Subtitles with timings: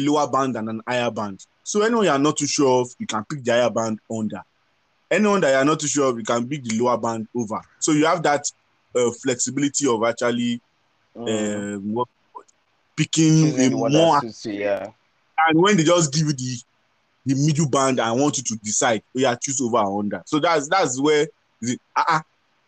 [0.00, 1.44] lower band and an higher band.
[1.62, 4.42] So anyone you are not too sure of, you can pick the higher band under.
[5.10, 7.60] Anyone that you are not too sure of, you can pick the lower band over.
[7.78, 8.44] So you have that
[8.94, 10.60] uh, flexibility of actually
[11.16, 11.76] Mm.
[11.98, 12.04] um,
[12.96, 14.20] picking a the more.
[14.20, 14.86] suits yeah.
[15.48, 16.56] And when they just give you the
[17.26, 19.02] the middle band, I want you to decide.
[19.16, 20.22] Oh yeah, choose over or under.
[20.26, 21.26] So that's that's where
[21.62, 21.80] it?
[21.96, 22.20] Ah, uh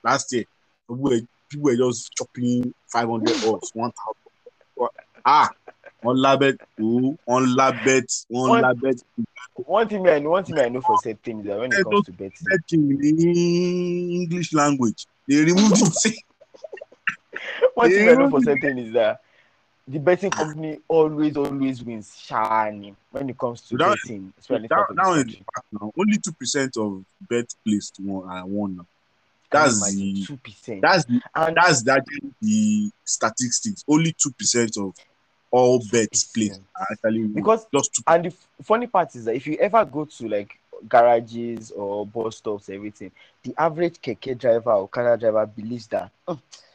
[0.02, 0.44] last year
[0.88, 4.90] people were, people were just chopping five hundred odds, one thousand.
[5.24, 5.50] Ah,
[6.02, 9.02] on labet, oh, on labet, on One- labet.
[9.54, 12.06] One thing I know, one thing I know for certain is that when it comes
[12.06, 13.18] to betting, betting in
[14.22, 15.06] English language.
[15.28, 16.14] They removed it.
[17.74, 19.20] one thing I know for certain is that
[19.86, 24.86] the betting company always, always wins shiny when it comes to That- betting, especially that,
[24.88, 25.92] for that one is this fact now.
[25.98, 28.86] Only two percent of bet placed won I won now.
[29.50, 30.80] That's the two percent.
[30.80, 32.04] that's the And that's that
[32.40, 33.84] the statistics.
[33.88, 34.94] Only two percent of
[35.50, 38.02] all bets placed are actually because just two.
[38.06, 42.36] and the funny part is that if you ever go to like garages or bus
[42.38, 43.10] stops, everything,
[43.42, 46.34] the average keke driver or car driver believes that "Hmm,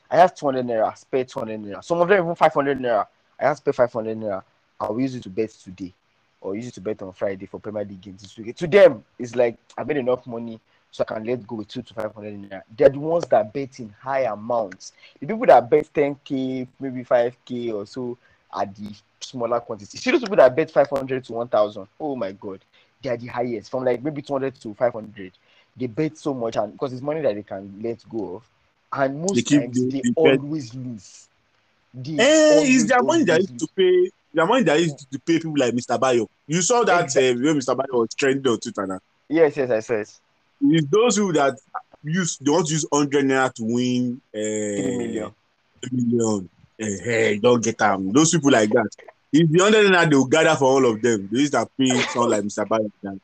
[0.09, 1.84] I have 200 naira, spare 200 naira.
[1.84, 3.08] Some of them even 500 naira.
[3.40, 4.44] I have spare 500 naira.
[4.80, 5.94] I'll use it to bet today,
[6.42, 8.56] or use it to bet on Friday for Premier League games this week.
[8.58, 10.60] To them, it's like I made enough money
[10.92, 12.62] so I can let go with two to 500 naira.
[12.76, 14.94] They're the ones that bet in high amounts.
[15.20, 18.17] The people that bet 10k, maybe 5k or so
[18.56, 20.02] are the smaller quantities.
[20.02, 21.88] See those people that bet 500 to 1000.
[22.00, 22.61] Oh my god,
[23.02, 25.34] they are the highest from like maybe 200 to 500.
[25.78, 28.50] They bet so much, and because it's money that they can let go of,
[28.94, 30.39] and most They times they- they bet.
[30.39, 31.28] always lose.
[31.94, 35.00] They Eh, always, is their money that always used to pay their money that used
[35.00, 35.98] to pay people like Mr.
[35.98, 36.28] Bayo.
[36.48, 37.22] You saw that Exactly.
[37.31, 37.76] uh, when Mr.
[37.76, 39.00] Bayo was trending on Twitter now.
[39.30, 40.09] Yes, yes, I said
[40.61, 41.56] It's those who that
[42.03, 44.39] use they want to use hundred naira to win uh,
[44.76, 45.33] three million.
[45.81, 46.50] three million.
[46.80, 48.12] Eh, hey, don't get them.
[48.12, 48.90] Those people like that.
[49.31, 51.30] If the under that, they will gather for all of them.
[51.32, 52.67] They used to pay someone like Mr.
[52.67, 53.20] Bayo.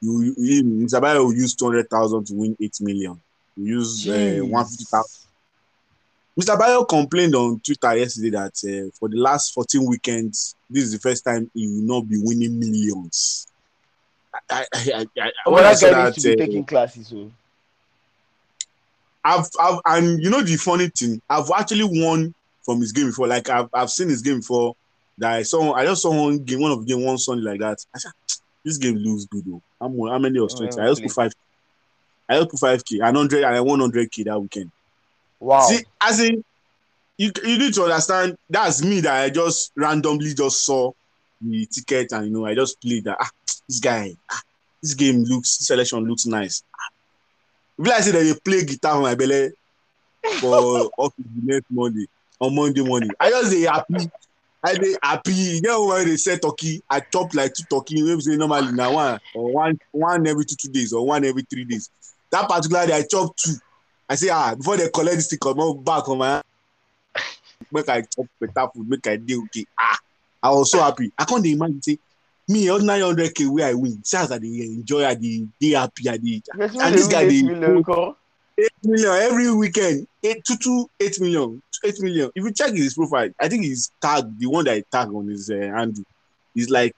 [0.00, 1.00] You, you Mr.
[1.00, 3.20] Bayo will use two hundred thousand to win eight million.
[3.56, 5.24] You use uh, fifty thousand.
[6.38, 6.58] Mr.
[6.58, 10.98] Bayo complained on Twitter yesterday that uh, for the last 14 weekends, this is the
[10.98, 13.46] first time he will not be winning millions.
[14.50, 17.06] I, I, I, I, Well, I that guy needs to be uh, taking classes.
[17.06, 17.30] So
[19.24, 23.26] I've, I've, and you know the funny thing, I've actually won from his game before.
[23.28, 24.74] Like I've, I've seen his game before.
[25.18, 27.60] That I saw, I just saw one game, one of the game, one Sunday like
[27.60, 27.78] that.
[27.94, 28.10] I said,
[28.64, 29.62] this game looks good though.
[29.80, 30.76] How, how many was Oh, twenty?
[30.76, 31.32] yeah, I just put five.
[32.28, 34.70] I just put five k, and hundred, and I won hundred k that weekend.
[35.38, 36.42] wow, See, as in,
[37.16, 38.36] you you need to understand.
[38.50, 40.90] That's me that I just randomly just saw
[41.40, 43.18] the ticket and you know I just played that.
[43.20, 43.30] Ah,
[43.68, 44.40] this guy, ah,
[44.82, 46.62] this game looks, this selection looks nice.
[46.74, 46.88] Ah.
[47.78, 49.50] If I say that they play guitar on my belly
[50.40, 52.06] for office the next Monday
[52.44, 54.10] on Monday morning, I just say happy.
[54.66, 55.32] I dey happy.
[55.32, 58.02] You know when they say turkey, I chop like two turkey.
[58.02, 61.42] Maybe say normally now one or one one every two two days or one every
[61.42, 61.90] three days.
[62.30, 63.54] That particular day I chop two.
[64.08, 66.42] I say ah before they collect this thing comot back on my
[67.72, 69.98] make I chop better food make I dey okay ah
[70.42, 71.98] I was so happy I come dey imagine say
[72.48, 75.70] me ordinary hundred k wey I win see as I dey enjoy I dey dey
[75.70, 76.42] happy I dey
[76.80, 77.42] and this dey guy dey
[78.58, 79.14] eight million call.
[79.16, 82.94] eight million every weekend eight two two eight million eight million if you check his
[82.94, 86.04] profile I think his tag the one that he tag on his uh, handle
[86.54, 86.94] is like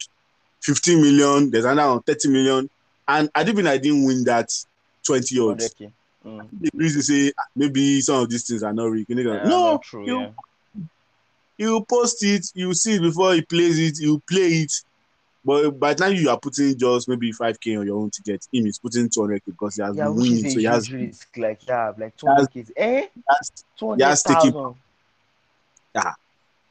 [0.60, 2.70] fifteen million there's another 30 million
[3.08, 4.50] and I didn't I didn't win that
[5.04, 5.92] twenty odds 100K.
[6.26, 6.48] Mm.
[6.60, 9.04] the reason say ah, maybe some of these things are not real.
[9.08, 10.04] Yeah, no, not true.
[10.06, 10.30] you- Yeah.
[11.56, 14.72] you post it, you see it before he plays it, you play it.
[15.46, 18.66] But by the time you are putting just maybe 5k on your own ticket, him
[18.66, 20.50] is putting 200k because he has Yeah, been is winning.
[20.50, 21.28] So he has, risk.
[21.36, 22.72] Like, yeah, like 200 kids.
[22.76, 23.06] Eh?
[23.28, 24.74] has, 200,000.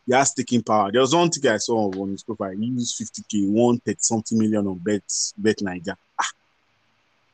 [0.05, 0.91] he has taking power.
[0.91, 2.51] There was one thing I saw on his profile.
[2.51, 5.03] He used 50k, one thirty something million on bet,
[5.41, 5.95] Bet9ja.
[6.19, 6.29] Ah.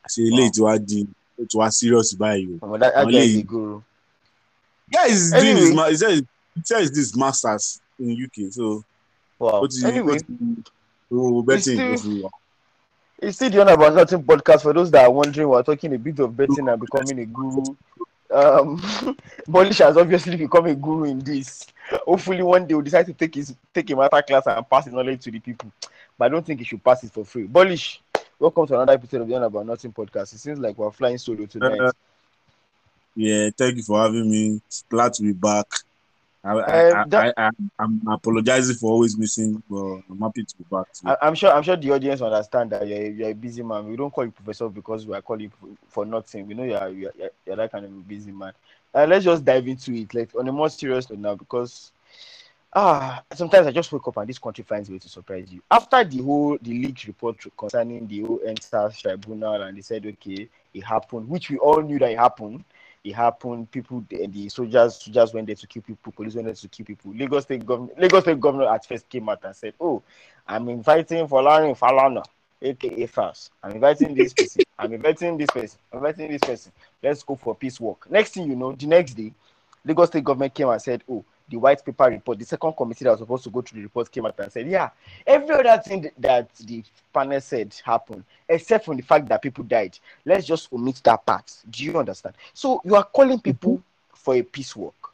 [0.04, 0.36] I say, Wow.
[0.38, 1.08] late to add the
[1.50, 2.60] to a serious buy you.
[2.62, 3.82] Omo, that, that is guru.
[4.92, 6.22] Yeah, he's doing his, he says,
[6.54, 8.52] he says this masters in UK.
[8.52, 8.84] So,
[9.40, 9.62] Wow.
[9.62, 10.20] what is Anyway,
[11.12, 11.62] Oh, betting.
[11.76, 12.30] still- if you-
[13.20, 14.62] it's still the Honor About Nothing podcast.
[14.62, 17.62] For those that are wondering, we're talking a bit of betting and becoming a guru.
[18.30, 18.78] Um,
[19.48, 21.66] Bolish has obviously become a guru in this.
[22.04, 24.94] Hopefully, one day we'll decide to take his take a master class and pass his
[24.94, 25.70] knowledge to the people.
[26.18, 27.46] But I don't think he should pass it for free.
[27.46, 27.98] Bolish,
[28.40, 30.32] welcome to another episode of the Honor About Nothing podcast.
[30.34, 31.80] It seems like we're flying solo tonight.
[31.80, 31.92] Uh,
[33.14, 34.60] Yeah, thank you for having me.
[34.66, 35.66] It's glad to be back.
[36.44, 40.56] I, I, Uh, I, that- I, I'm apologizing for always missing, but I'm happy to
[40.58, 40.86] be back.
[40.92, 43.86] So, I, I'm sure I'm sure the audience understand that you're, you're a busy man.
[43.88, 46.46] We don't call you professor because we are calling you for, nothing.
[46.46, 48.52] We know you're, you're, you're- you're that kind of a busy man.
[48.94, 51.92] Uh, let's just dive into it, like on a more serious note now, because
[52.74, 55.60] Ah, sometimes I just wake up and this country finds a way to surprise you.
[55.70, 60.48] After the whole the leaked report concerning the whole EndSARS tribunal, and they said, okay,
[60.72, 62.64] it happened, which we all knew that it happened.
[63.04, 63.70] It happened.
[63.70, 66.12] People, the, the soldiers, soldiers went there to kill people.
[66.12, 67.12] Police went there to kill people.
[67.14, 70.02] Lagos State government, Lagos State governor at first came out and said, "Oh,
[70.46, 72.24] I'm inviting Folarin Falana,
[72.62, 73.50] aka Falz.
[73.62, 74.62] I'm inviting this person.
[74.78, 75.78] I'm inviting this person.
[75.92, 76.72] I'm inviting this person.
[77.02, 79.34] Let's go for peace walk." Next thing you know, the next day,
[79.84, 83.10] Lagos State government came and said, "Oh, the white paper report, the second committee that
[83.10, 84.88] was supposed to go through the report came out and said, yeah,
[85.26, 86.82] every other thing that the
[87.12, 89.98] panel said happened, except from the fact that people died.
[90.24, 91.54] Let's just omit that part.
[91.70, 92.36] Do you understand?
[92.54, 94.14] So you are calling people mm-hmm.
[94.16, 95.12] for a peace walk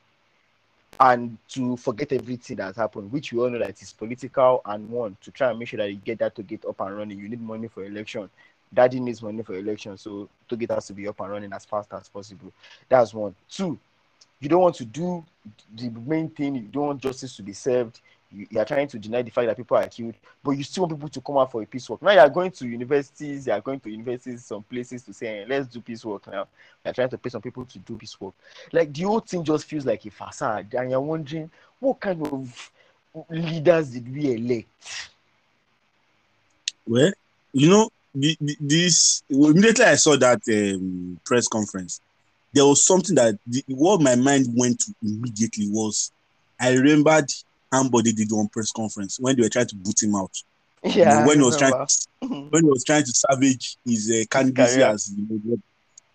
[1.00, 4.88] and to forget everything that has happened, which we all know that is political and
[4.88, 7.18] one to try and make sure that you get that to get up and running.
[7.18, 8.30] You need money for election.
[8.72, 11.64] Daddy needs money for election, so to get us to be up and running as
[11.64, 12.52] fast as possible.
[12.88, 13.34] That's one.
[13.50, 13.78] Two,
[14.40, 15.24] you don't want to do
[15.74, 18.00] the main thing, you don't want justice to be served.
[18.30, 20.14] You, you, are trying to deny the fact that people are killed,
[20.44, 22.02] but you still want people to come out for a peace walk.
[22.02, 25.46] Now you are going to universities, you are going to universities, some places to say,
[25.48, 26.46] let's do peace work now.
[26.84, 28.34] You are trying to pay some people to do peace work.
[28.70, 31.50] Like the whole thing just feels like a facade, and you're wondering
[31.80, 32.70] what kind of
[33.30, 35.10] leaders did we elect?
[36.86, 37.12] Well,
[37.52, 42.00] you know, this immediately I saw that um, press conference
[42.58, 46.10] there was something that the, what my mind went to immediately was
[46.58, 47.30] I remembered
[47.72, 50.32] Ambode did one press conference when they were trying to boot him out.
[50.82, 54.24] Yeah, you when he was trying to, when he was trying to savage his uh,
[54.28, 55.58] candidacy as know,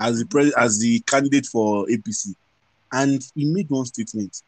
[0.02, 2.36] as the pres- as the candidate for APC,
[2.92, 4.42] and he made one statement,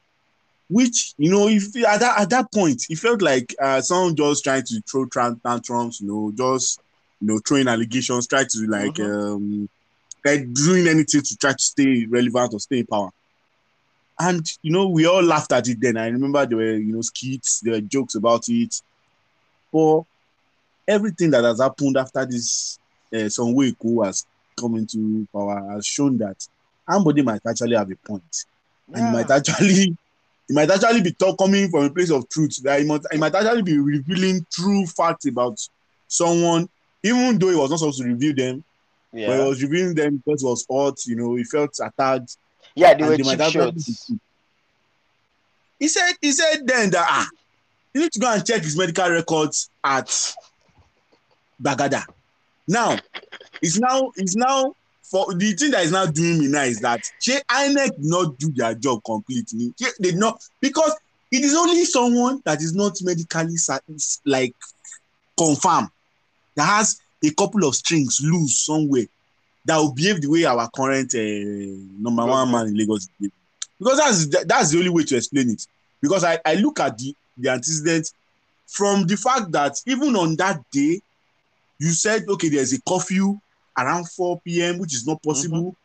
[0.69, 4.43] which you know, if at that at that point, he felt like uh, someone just
[4.43, 6.81] trying to throw tantrums, you know, just
[7.21, 9.33] you know, throwing allegations, try to like mm-hmm.
[9.33, 9.69] um
[10.25, 13.11] like doing anything to try to stay relevant or stay in power.
[14.19, 15.97] And you know, we all laughed at it then.
[15.97, 18.81] I remember there were, you know, skits, there were jokes about it.
[19.71, 20.01] But
[20.87, 22.79] everything that has happened after this
[23.13, 24.25] uh, some way who has
[24.59, 26.47] come into power has shown that
[26.89, 28.45] somebody might actually have a point.
[28.89, 29.05] Yeah.
[29.05, 29.95] And might actually
[30.47, 32.61] he might actually be talk, coming from a place of truth.
[32.63, 35.59] That he might, he might actually be revealing true facts about
[36.07, 36.69] someone,
[37.03, 38.63] even though he was not supposed to reveal them,
[39.15, 39.27] yeah.
[39.27, 42.37] But he was revealing them because it was hot, you know, he felt attacked.
[42.75, 44.11] Yeah, they were cheap shots.
[45.79, 47.27] He said he said then that ah,
[47.93, 50.07] you need to go and check his medical records at
[51.61, 52.03] Bagada.
[52.67, 52.97] Now,
[53.61, 54.73] it's now it's now
[55.03, 58.37] for the thing that is now doing me now is that Che INEC did not
[58.37, 59.73] do their job completely.
[59.79, 60.93] They did not because
[61.31, 63.55] it is only someone that is not medically
[64.25, 64.55] like
[65.37, 65.89] confirmed
[66.55, 69.05] that has a couple of strings loose somewhere
[69.65, 73.31] that will behave the way our current uh, number one man in Lagos behave.
[73.79, 75.67] Because that's that's the only way to explain it.
[76.01, 78.11] Because I, I look at the, the antecedent
[78.67, 81.01] from the fact that even on that day,
[81.79, 83.37] you said, okay, there's a curfew
[83.77, 85.71] around 4 p.m., which is not possible.
[85.71, 85.79] Mm-hmm.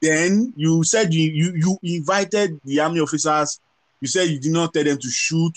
[0.00, 3.60] Then you said you, you you invited the army officers.
[4.00, 5.56] You said you did not tell them to shoot.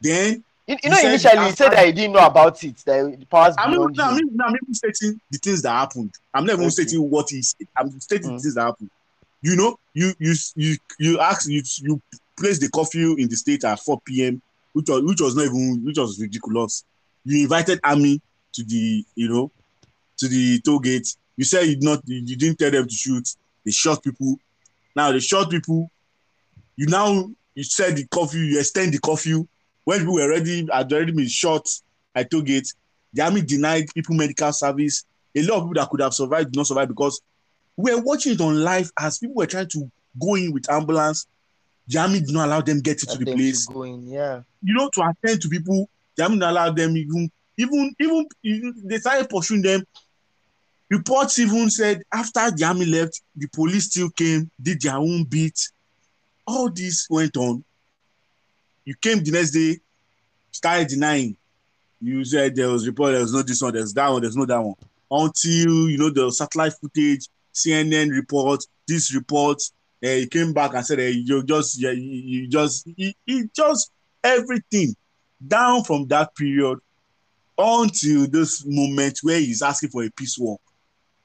[0.00, 2.76] Then you, you know, said, initially he said that he didn't know about it.
[2.78, 6.14] That the powers I'm not, I'm, I'm even stating the things that happened.
[6.32, 6.70] I'm not even okay.
[6.70, 7.66] stating what he said.
[7.76, 8.36] I'm stating mm.
[8.36, 8.90] the things that happened.
[9.42, 12.00] You know, you you you you ask you you
[12.38, 14.40] place the curfew in the state at 4 p.m.,
[14.72, 16.84] which was which was not even which was ridiculous.
[17.24, 18.20] You invited army
[18.52, 19.50] to the you know
[20.18, 21.16] to the toll gate.
[21.36, 23.34] You said you not you didn't tell them to shoot.
[23.64, 24.38] They shot people.
[24.94, 25.90] Now they shot people.
[26.76, 28.40] You now you said the curfew.
[28.40, 29.46] You extend the curfew
[29.84, 31.66] when people were already had already been shot
[32.14, 32.72] at toll gate,
[33.12, 35.04] the army denied people medical service.
[35.34, 37.20] A lot of people that could have survived did not survive because
[37.76, 41.26] we were watching it on live as people were trying to go in with ambulance.
[41.88, 43.66] The army did not allow them get into the place.
[43.66, 44.42] Going, yeah.
[44.62, 48.26] You know, to attend to people, the army did not allow them even even even,
[48.42, 49.84] even they started pursuing them.
[50.88, 55.70] Reports even said after the army left, the police still came, did their own beat.
[56.46, 57.64] All this went on
[58.90, 59.78] you came the next day,
[60.50, 61.36] started denying.
[62.00, 64.44] You said there was report, there was no this one, there's that one, there's no
[64.46, 64.74] that one.
[65.08, 69.58] Until you know the satellite footage, CNN report, this report,
[70.04, 73.44] uh, he came back and said uh, you just yeah, you, you just he, he
[73.54, 73.92] just
[74.24, 74.96] everything
[75.46, 76.80] down from that period
[77.56, 80.60] until this moment where he's asking for a peace walk.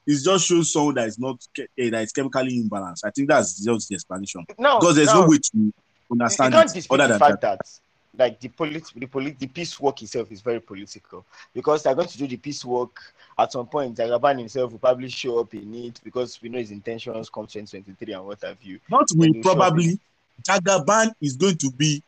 [0.06, 3.04] It just shows someone that is not uh, that is chemically imbalanced.
[3.04, 4.46] I think that's just the explanation.
[4.56, 5.72] No, because there's no, no way to
[6.10, 7.58] understand you can't dispute the fact that.
[7.58, 7.80] that
[8.18, 12.08] like the polit- the polit- the peace work itself is very political because they're going
[12.08, 12.96] to do the peace work
[13.38, 16.70] at some point Jagaban himself will probably show up in it because we know his
[16.70, 19.98] intentions come 2023 and what have you not we probably
[20.42, 22.02] Jagaban is going to be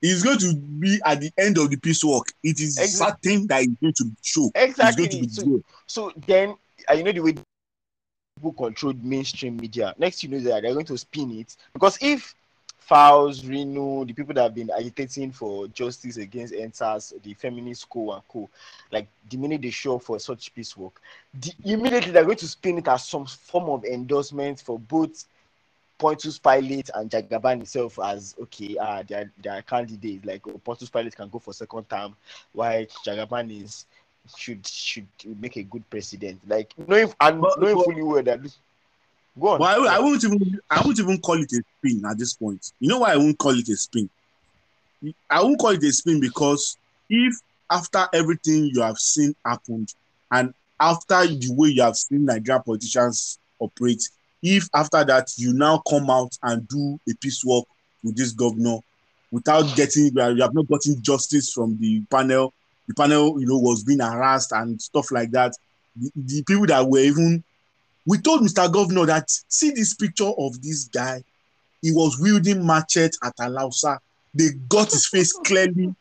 [0.00, 2.26] is going to be at the end of the peace work.
[2.42, 4.50] It is Exact- certain that it's going to show.
[4.54, 5.06] Exactly.
[5.06, 6.56] Going to be So, so then
[6.90, 7.34] uh, you know the way
[8.36, 9.94] people controlled mainstream media.
[9.98, 12.34] Next, you know that they're going to spin it because if
[12.88, 18.12] Falz, Reno, the people that have been agitating for justice against EndSARS, the feminist co
[18.12, 18.48] and co,
[18.90, 21.00] like the minute they show up for such peace work,
[21.32, 25.24] the, immediately they're going to spin it as some form of endorsement for both
[25.98, 30.24] Pontius Pilate and Jagaban himself as okay, uh, they are, they are candidates.
[30.24, 32.16] Like oh, Pontius Pilate can go for second term,
[32.52, 33.86] while Jagaban is
[34.36, 35.06] should should
[35.40, 36.40] make a good president.
[36.48, 38.40] Like knowing and But- knowing but- fully well that
[39.38, 39.58] go on.
[39.58, 42.72] But I, I won't even I won't even call it a spin at this point.
[42.80, 44.08] You know why I won't call it a spin?
[45.28, 46.76] I won't call it a spin because
[47.08, 47.34] if
[47.70, 49.92] after everything you have seen happened
[50.30, 54.02] and after the way you have seen Nigerian politicians operate,
[54.42, 57.64] if after that you now come out and do a peace work
[58.02, 58.78] with this governor
[59.30, 62.52] without getting you have not gotten justice from the panel,
[62.86, 65.52] the panel you know was being harassed and stuff like that.
[65.96, 67.42] The, the people that were even
[68.06, 68.70] we told Mr.
[68.72, 71.22] Governor that see this picture of this guy.
[71.80, 73.98] He was wielding machete at Alausa.
[74.34, 75.94] They got his face clearly,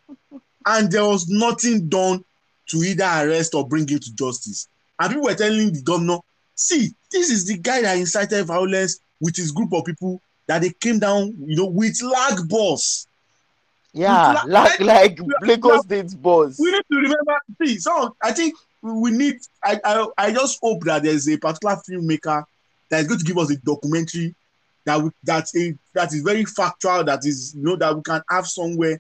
[0.66, 2.24] and there was nothing done
[2.68, 4.68] to either arrest or bring him to justice.
[5.00, 6.18] And people were telling the governor,
[6.56, 10.70] see, this is the guy that incited violence with his group of people that they
[10.70, 13.08] came down, you know, with LAGBUS.
[13.94, 16.58] yeah, Like- like like are- Lagos State's boss.
[16.60, 20.84] We need to remember, see, so I think we need, I, I, I just hope
[20.86, 22.44] that there's a particular filmmaker
[22.90, 24.34] that is going to give us a documentary
[24.86, 28.22] that we, that is that is very factual, that is you know that we can
[28.30, 29.00] have somewhere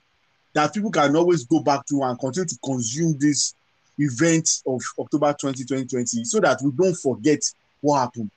[0.53, 3.55] that people can always go back to and continue to consume this
[3.97, 7.39] event of October 20, 2020 so that we don't forget
[7.79, 8.29] what happened.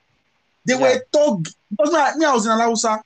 [0.64, 0.80] They Yeah.
[0.80, 1.48] were thug.
[1.70, 3.00] Because me, I was in Alausa.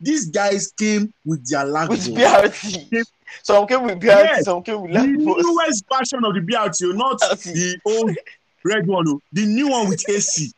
[0.00, 2.08] These guys came with their language.
[3.42, 4.44] Some came with BRT, Yes.
[4.44, 8.16] some came with The newest version of the BRT, not the old
[8.64, 10.52] red one, oh, the new one with AC.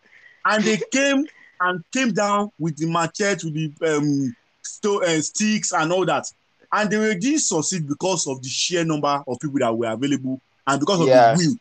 [0.45, 1.27] And they came
[1.61, 6.25] and came down with the machete, with the um, sto- uh, sticks and all that.
[6.73, 10.41] And they were didn't succeed because of the sheer number of people that were available
[10.67, 11.35] and because of Yeah.
[11.35, 11.57] the will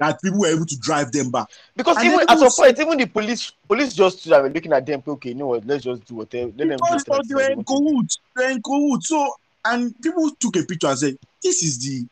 [0.00, 1.46] that people were able to drive them back.
[1.76, 5.02] Because And even at some point, even the police police just there looking at them,
[5.06, 6.46] okay, you know what, let's just do whatever.
[6.56, 7.64] Let them Because just tell they were in do.
[7.64, 8.18] cahoots.
[8.34, 9.08] They were in cahoots.
[9.08, 12.06] So, and people took a picture and said, This is the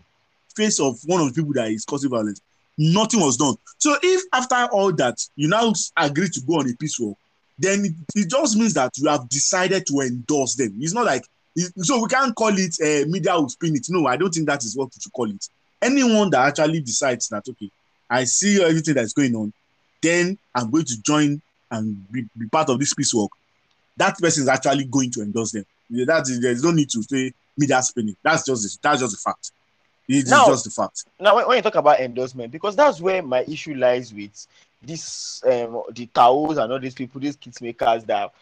[0.55, 2.41] face of one of the people that is causing violence.
[2.77, 3.57] Nothing was done.
[3.79, 7.17] So, if after all that you now agree to go on a peace walk,
[7.59, 10.77] then it, it just means that you have decided to endorse them.
[10.81, 11.25] It's not like,
[11.79, 13.87] so we can't call it uh, media will spin it.
[13.89, 15.49] No, I don't think that is what we should call it.
[15.83, 17.71] Anyone that actually decides that, okay,
[18.09, 19.53] I see everything that's going on,
[20.01, 23.33] then I'm going to join and be, be part of this peace walk
[23.99, 25.67] that person is actually going to endorse them.
[25.91, 28.17] Yeah, That is, there's no need to say media spinning.
[28.23, 29.53] That's just the, that's just the fact.
[30.09, 31.05] It's Now- just the fact.
[31.21, 34.47] now when, when you talk about endorsement because that's where my issue lies with
[34.83, 38.33] this um the taos and all these people these kids makers that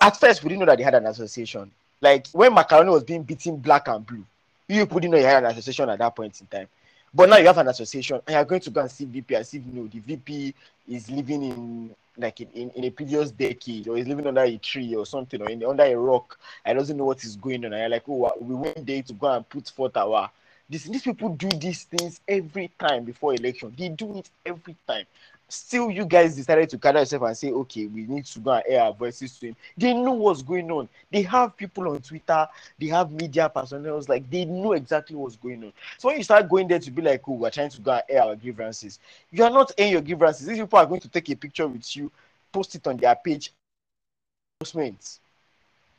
[0.00, 1.70] at first we didn't know that they had an association
[2.02, 4.22] like when macaroni was being beaten black and blue
[4.68, 6.68] you people didn't know you had an association at that point in time
[7.14, 9.52] but now you have an association and you're going to go and see vp as
[9.54, 10.54] if you know the vp
[10.88, 14.56] is living in like in, in, in a previous decade or is living under a
[14.58, 17.72] tree or something or in, under a rock and doesn't know what is going on
[17.72, 20.30] and you're like oh we went there to go and put forth our
[20.72, 23.74] this, these people do these things every time before election.
[23.76, 25.04] They do it every time.
[25.48, 28.64] Still, you guys decided to gather yourself and say, okay, we need to go and
[28.66, 29.56] air our voices to him.
[29.76, 30.88] They know what's going on.
[31.10, 35.62] They have people on Twitter, they have media personnel, like they know exactly what's going
[35.64, 35.72] on.
[35.98, 38.02] So when you start going there to be like, oh, we're trying to go and
[38.08, 38.98] air our grievances,
[39.30, 40.46] you are not airing your grievances.
[40.46, 42.10] These people are going to take a picture with you,
[42.50, 43.52] post it on their page.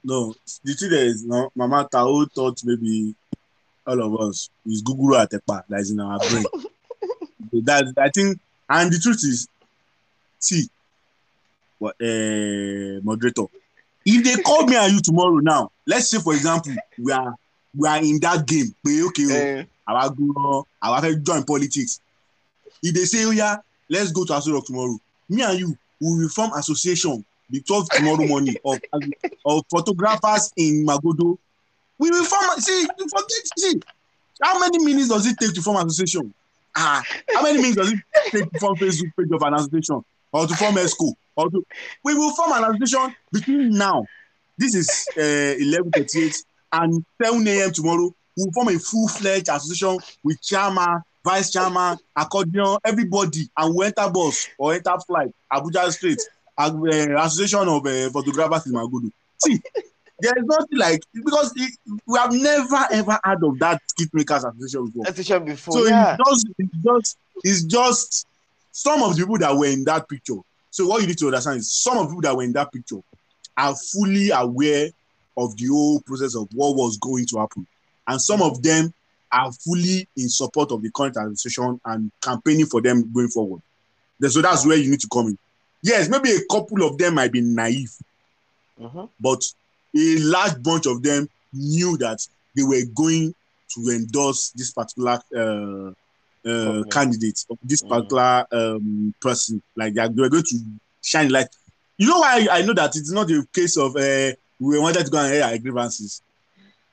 [0.03, 3.15] No, the thing is, no, Mama Tao thought maybe
[3.85, 6.45] all of us is Google Atepa that is in our brain.
[7.63, 8.39] that I think,
[8.75, 9.47] and the truth is,
[10.39, 10.67] see,
[11.79, 13.45] what uh, moderator,
[14.05, 17.35] if they call me and you tomorrow now, let's say for example, we are
[17.77, 21.99] we are in that game, pé okay, o, Eh, àwa gbọ́ àwa fẹ́ join politics.
[22.81, 24.97] If they say oya let's go to aso rock tomorrow
[25.29, 28.79] me and you we will form association the twelve tomorrow morning of
[29.45, 31.37] of photographers in magodo.
[31.99, 33.81] We will form see forget see
[34.41, 36.33] how many minutes does it take to form association
[36.75, 37.03] ah.
[37.33, 37.99] How many minutes does it
[38.31, 40.03] take to form facebook page of an association?
[40.31, 41.65] Or to form esco or to
[42.03, 44.05] we will form an association between now
[44.57, 47.71] this is uh, thirty-eight and seven a.m.
[47.71, 53.85] tomorrow we will form a full-fledged association with chairman vice chairman accordion everybody and we
[53.85, 56.21] enter bus or enter flight abuja straight
[56.57, 56.71] uh,
[57.23, 59.59] association of uh, photographers in magodo see
[60.23, 61.71] there's nothing like because it,
[62.07, 65.03] we have never ever heard of that skit makers association before.
[65.07, 66.15] Association before, So yeah.
[66.19, 68.27] it's just it's just it's just
[68.71, 70.37] some of the people that were in that picture.
[70.71, 72.71] So what you need to understand is some of the people that were in that
[72.71, 72.99] picture
[73.57, 74.89] are fully aware
[75.37, 77.67] of the whole process of what was going to happen,
[78.07, 78.93] and some of them
[79.31, 83.61] are fully in support of the current administration and campaigning for them going forward.
[84.27, 85.37] So that's where you need to come in.
[85.81, 87.91] Yes, maybe a couple of them might be naive,
[88.79, 89.09] Mhm.
[89.19, 89.43] but
[89.95, 93.33] a large bunch of them knew that they were going
[93.73, 95.93] to endorse this particular uh, uh,
[96.43, 96.91] Government.
[96.91, 97.89] candidate, this Mm.
[97.89, 99.61] particular um, person.
[99.75, 100.57] Like they, were going to
[101.01, 101.47] shine light.
[101.97, 105.11] You know why I know that it's not a case of uh, we wanted to
[105.11, 106.21] go and air our grievances.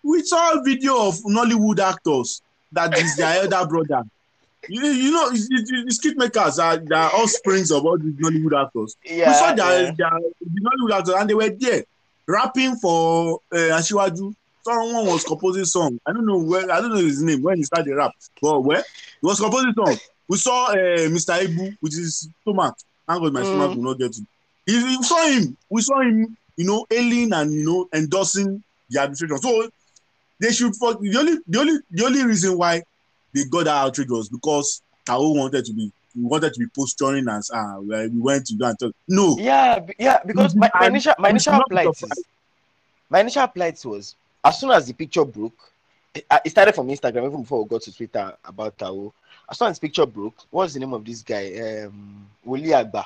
[0.02, 2.42] We saw a video of Nollywood actors
[2.72, 4.02] that is their elder brother.
[4.68, 8.94] You, you know, it's skit makers are, they are offsprings of all these Nollywood actors
[9.04, 9.90] Yeah, we saw their, yeah.
[9.96, 11.84] their the Nollywood actors and they were there
[12.30, 14.34] rapping for uh, Asiwaju.
[14.62, 15.98] Someone was composing song.
[16.06, 18.60] I don't know where I don't know his name when he started the rap, but
[18.60, 18.84] where
[19.20, 19.98] he was composing song.
[20.28, 20.74] We saw uh,
[21.08, 21.40] Mr.
[21.44, 22.74] Ibu, which is stomach.
[23.08, 23.46] Thank God my Mm.
[23.46, 24.22] stomach will not get to.
[24.66, 25.56] He, we saw him.
[25.70, 26.36] We saw him.
[26.56, 29.38] You know, ailing and you know endorsing the administration.
[29.38, 29.68] So
[30.40, 30.76] they should.
[30.76, 32.82] For, the only the only the only reason why
[33.34, 37.28] they got that outrage was because Tao wanted to be he wanted to be posturing
[37.28, 38.94] as ah we went to go and talk.
[39.08, 42.24] No, Yeah, yeah, because my, my initial my initial should not be plight is
[43.08, 44.14] my initial plight was
[44.44, 45.72] as soon as the picture broke,
[46.14, 49.12] it, uh, it started from Instagram even before we got to Twitter about Tao.
[49.48, 51.84] As soon as the picture broke, what's the name of this guy?
[51.84, 53.04] Um Woli Agba.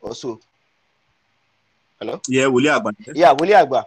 [0.00, 0.40] Also,
[1.98, 2.20] hello.
[2.28, 3.12] yeah, Wole Agbani.
[3.14, 3.86] Yeah, Wole Agba.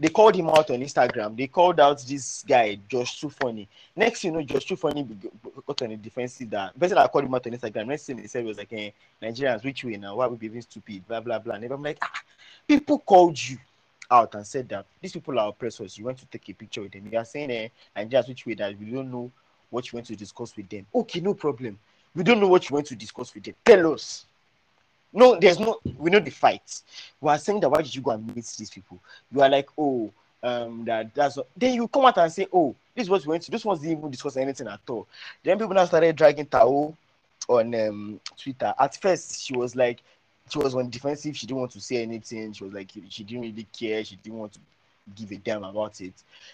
[0.00, 1.36] They called him out on Instagram.
[1.36, 3.66] They called out this guy, Josh Funny.
[3.96, 7.44] Next, you know, Josh be- got on the defensive that person that called him out
[7.46, 7.88] on Instagram.
[7.88, 8.90] Next thing they said was like, eh,
[9.20, 10.14] Nigerians, which way now?
[10.14, 11.06] Why are we behaving stupid?
[11.08, 11.56] Blah blah blah.
[11.56, 12.20] And I'm like, ah,
[12.68, 13.58] people called you
[14.08, 15.98] out and said that these people are oppressors.
[15.98, 17.08] You want to take a picture with them.
[17.10, 19.32] You are saying, eh, Nigerians, which way that we don't know
[19.70, 20.86] what you want to discuss with them.
[20.94, 21.76] Okay, no problem.
[22.14, 23.54] We don't know what you want to discuss with them.
[23.64, 24.26] Tell us.
[25.12, 25.78] No, there's no.
[25.96, 26.82] We know the fight.
[27.20, 28.98] We are saying that why did you go and meet these people?
[29.32, 30.10] You are like, oh,
[30.42, 31.36] um, that that's.
[31.36, 31.48] What.
[31.56, 33.50] Then you come out and say, oh, this is what we went to.
[33.50, 35.06] This one's didn't even discuss anything at all.
[35.42, 36.94] Then people now started dragging Tao
[37.48, 38.74] on um Twitter.
[38.78, 40.02] At first, she was like,
[40.50, 41.36] she was on defensive.
[41.36, 42.52] She didn't want to say anything.
[42.52, 44.04] She was like, she didn't really care.
[44.04, 44.60] She didn't want to
[45.16, 46.12] give a damn about it.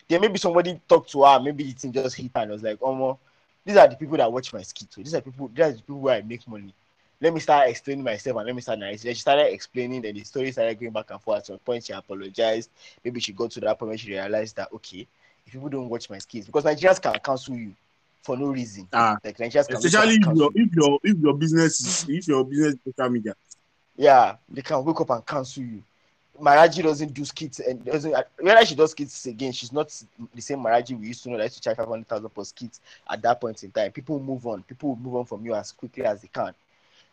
[0.09, 1.41] Then maybe somebody talked to her.
[1.41, 3.19] Maybe it just hit her and was like, oh,
[3.65, 4.93] these are the people that watch my skit.
[4.93, 5.51] So these are people.
[5.53, 6.73] These are the people where I make money
[7.21, 9.05] let me start explaining myself and let me start narrating.
[9.05, 11.39] Then she started explaining, then the story started going back and forth.
[11.39, 12.71] At some point, she apologized.
[13.05, 15.07] Maybe she got to that point where she realized that okay,
[15.47, 17.73] if people don't watch my skits, because Nigerians can cancel you
[18.23, 18.89] for no reason.
[18.93, 22.45] Ah, like Nigerians can especially if your if your if your business is if your
[22.45, 23.35] business is social media.
[23.97, 25.83] yeah, they can wake up and cancel you.
[26.41, 29.89] Maraji doesn't do skits and doesn't whether she does skits again, she's not
[30.35, 32.43] the same Maraji we used to know that used to charge five hundred thousand per
[32.43, 33.93] skits at that point in time.
[33.93, 36.53] People move on, people move on from you as quickly as they can.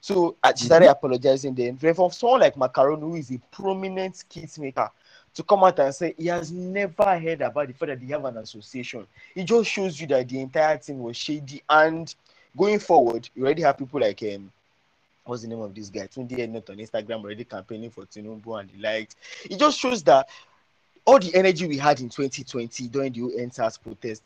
[0.02, 1.78] So she started apologizing then.
[1.80, 4.90] Then for someone like Macaron, who is a prominent skit maker,
[5.36, 8.26] to come out and say he has never heard about the fact that they have
[8.26, 11.62] an association, it just shows you that the entire thing was shady.
[11.70, 12.14] And
[12.58, 14.52] going forward, you already have people like um,
[15.24, 16.08] what's the name of this guy?
[16.08, 19.16] Tunde not on Instagram already campaigning for Tinubu and the likes.
[19.50, 20.28] It just shows that
[21.06, 24.24] all the energy we had in 2020 during the EndSARS protest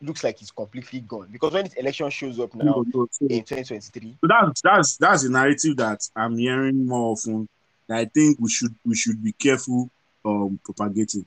[0.00, 1.28] looks like it's completely gone.
[1.30, 4.96] Because when this election shows up now No, no, so, in 2023, so that's that's
[4.96, 7.48] that's a narrative that I'm hearing more often.
[7.88, 9.90] That I think we should we should be careful
[10.24, 11.24] um propagating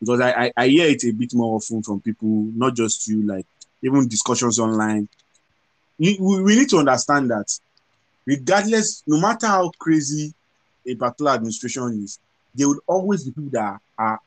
[0.00, 3.22] because I, I I hear it a bit more often from people, not just you,
[3.26, 3.46] like
[3.82, 5.08] even discussions online.
[5.98, 7.58] You, we, we need to understand that
[8.26, 10.34] regardless, no matter how crazy
[10.86, 12.18] a particular administration is,
[12.54, 14.20] there will always be people that are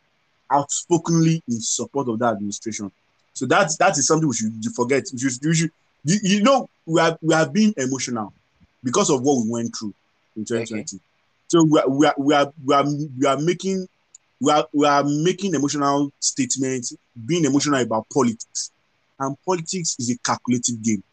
[0.52, 2.92] outspokenly in support of that administration.
[3.38, 5.06] So that's that is something we should forget.
[5.14, 5.72] We should, we should
[6.04, 8.34] you, you know we have we are being emotional
[8.84, 9.94] because of what we went through
[10.36, 11.00] in 2020.
[11.48, 12.86] So we are, we are we are we are
[13.20, 13.88] we are making
[14.42, 16.96] we are we are making emotional statements,
[17.28, 18.72] being emotional about politics,
[19.20, 21.04] and politics is a calculated game.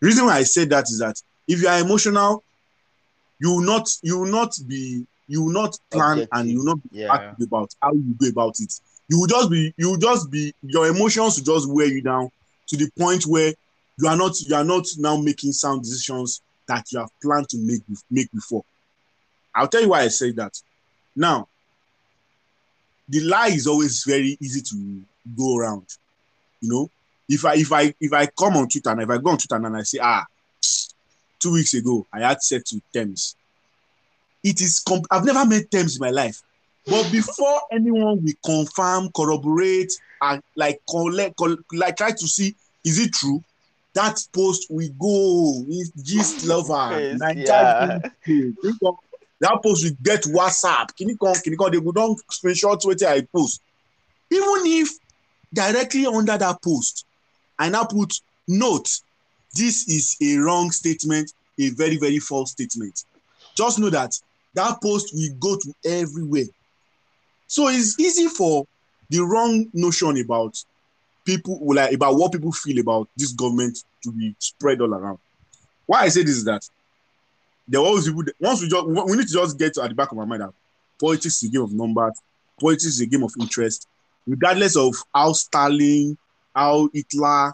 [0.00, 2.42] The reason why I said that is that if you are emotional,
[3.40, 6.28] you will not you will not be you will not plan Objective.
[6.32, 8.72] and you will not be yeah, active about how you go about it.
[9.12, 12.30] You will just be you will just be your emotions will just wear you down
[12.66, 13.52] to the point where
[13.98, 17.58] you are not you are not now making sound decisions that you have planned to
[17.58, 18.64] make make before.
[19.54, 20.58] I'll tell you why I say that.
[21.14, 21.46] Now,
[23.06, 25.02] the lie is always very easy to
[25.36, 25.88] go around.
[26.62, 26.90] You know,
[27.28, 29.56] if I if I if I come on Twitter and if I go on Twitter
[29.56, 30.24] and I say ah,
[31.38, 33.36] two weeks ago I had sex with Tems.
[34.42, 36.42] It is comp- I've never met Tems in my life.
[36.86, 42.98] But before anyone will confirm, corroborate, and like collect, col- like try to see is
[42.98, 43.42] it true,
[43.94, 45.64] that post will go.
[45.68, 46.90] It's Gistlover.
[47.36, 47.98] Yes, yeah.
[48.24, 48.62] people.
[48.62, 48.96] Think of-
[49.40, 50.94] That post will get WhatsApp.
[50.96, 51.34] Can you come?
[51.34, 51.70] Can you come?
[51.70, 53.60] They go don't screenshot wetin I post.
[54.30, 54.88] Even if
[55.52, 57.04] directly under that post,
[57.58, 58.12] I now put
[58.48, 58.88] note.
[59.54, 63.04] This is a wrong statement, a very very false statement.
[63.54, 64.12] Just know that
[64.54, 66.46] that post will go to everywhere.
[67.52, 68.66] So it's easy for
[69.10, 70.64] the wrong notion about
[71.22, 75.18] people like about what people feel about this government to be spread all around.
[75.84, 76.66] Why I say this is that
[77.68, 79.94] there are always people that, once we just we need to just get at the
[79.94, 80.54] back of our mind that
[80.98, 82.18] politics is a game of numbers,
[82.58, 83.86] politics is a game of interest,
[84.26, 86.16] regardless of how Stalin,
[86.56, 87.52] how Hitler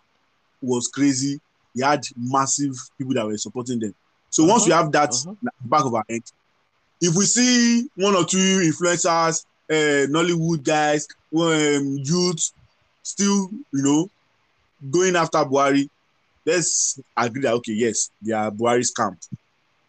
[0.62, 1.40] was crazy,
[1.74, 3.96] he had massive people that were supporting them.
[4.30, 4.68] So once uh-huh.
[4.68, 5.32] we have that uh-huh.
[5.32, 6.22] at the back of our head,
[7.00, 12.52] if we see one or two influencers, uh, Nollywood guys, um, youth,
[13.02, 14.08] still, you know,
[14.90, 15.88] going after Buhari,
[16.46, 19.18] let's agree that okay, yes, they are Buhari's camp.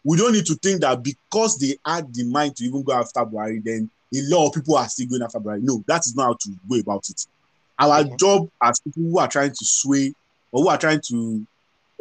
[0.04, 3.20] We don't need to think that because they had the mind to even go after
[3.20, 5.60] Buhari, then a lot of people are still going after Buhari.
[5.62, 7.26] No, that is not how to go about it.
[7.78, 8.16] Our Okay.
[8.18, 10.12] job as people who are trying to sway
[10.52, 11.46] or who are trying to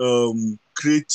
[0.01, 1.11] um, create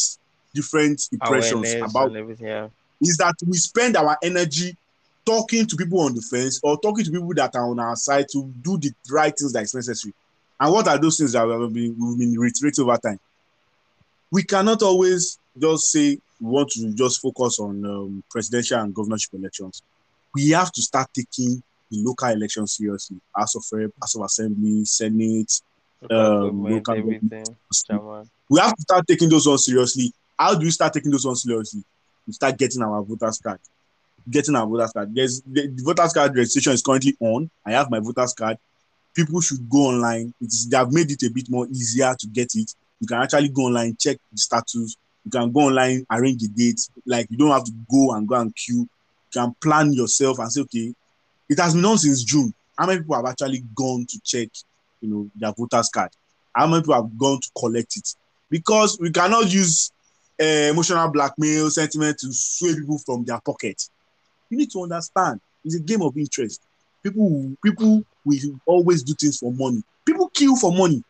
[0.55, 2.47] different impressions Awareness about everything.
[2.47, 2.69] Yeah.
[3.01, 4.77] is that we spend our energy
[5.25, 8.27] talking to people on the fence or talking to people that are on our side
[8.33, 10.15] to do the right things that is necessary.
[10.61, 13.19] And what are those things that we have been, we've been reiterating over time?
[14.31, 19.35] We cannot always just say we want to just focus on um, presidential and governorship
[19.35, 19.83] elections.
[20.35, 23.19] We have to start taking the local elections seriously.
[23.35, 25.61] House of Rep, House of Assembly, Senate.
[26.03, 26.95] Local Um, local.
[28.51, 30.13] We have to start taking those ones seriously.
[30.39, 31.83] How do we start taking those ones seriously?
[32.27, 33.61] We start getting our voters card.
[34.29, 35.15] Getting our voters card.
[35.15, 37.51] There's the, the voters card registration is currently on.
[37.65, 38.57] I have my voters card.
[39.15, 40.33] People should go online.
[40.41, 42.75] It is they have made it a bit more easier to get it.
[43.01, 44.97] You can actually go online, check the status.
[45.25, 46.81] You can go online, arrange the date.
[47.05, 48.81] Like you don't have to go and go and queue.
[48.81, 48.89] You
[49.33, 50.95] can plan yourself and say, okay,
[51.49, 52.53] it has been on since June.
[52.79, 54.49] How many people have actually gone to check,
[55.01, 56.11] you know, their voters card?
[56.55, 58.15] How many people have gone to collect it?
[58.49, 59.93] Because we cannot use
[60.41, 63.89] uh, emotional blackmail sentiment to sway people from their pocket.
[64.55, 66.61] You need to understand it's a game of interest.
[67.03, 69.83] People will- people will always do things for money.
[70.07, 71.03] People kill for money.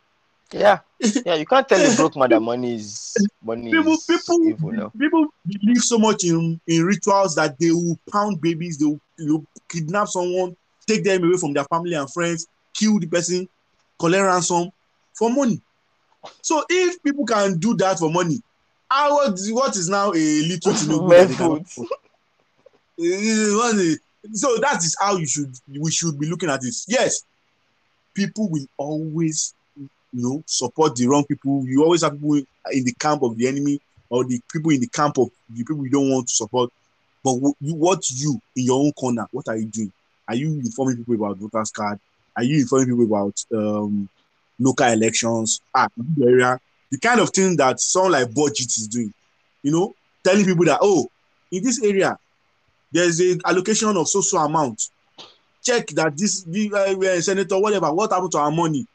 [0.50, 0.78] Yeah.
[1.26, 1.34] Yeah.
[1.34, 4.90] You can't tell a broke man that money is money People is people evil now.
[4.98, 9.26] people believe so much in in rituals that they will pound babies, they will, you
[9.26, 13.46] know, kidnap someone, take them away from their family and friends, kill the person,
[13.98, 14.70] collect ransom
[15.12, 15.60] for money.
[16.40, 18.40] So if people can do that for money,
[18.88, 21.66] how what what is now a little to no good
[24.32, 26.86] so that is how you should we should be looking at this.
[26.88, 27.24] Yes
[28.14, 31.64] people will always you know support the wrong people.
[31.66, 34.88] You always have people in the camp of the enemy or the people in the
[34.88, 36.70] camp of the people you don't want to support.
[37.22, 39.92] But what you in your own corner what are you doing?
[40.28, 41.98] Are you informing people about voters card?
[42.36, 44.08] Are you informing people about um
[44.58, 45.60] local elections?
[45.74, 45.88] Ah
[46.22, 46.58] area
[46.90, 49.12] the kind of thing that someone like BudgIT is doing
[49.62, 51.08] you know telling people that oh
[51.50, 52.16] in this area
[52.94, 54.88] there's a allocation of so so amount.
[55.62, 58.86] Check that this the uh, senator whatever what happened to our money?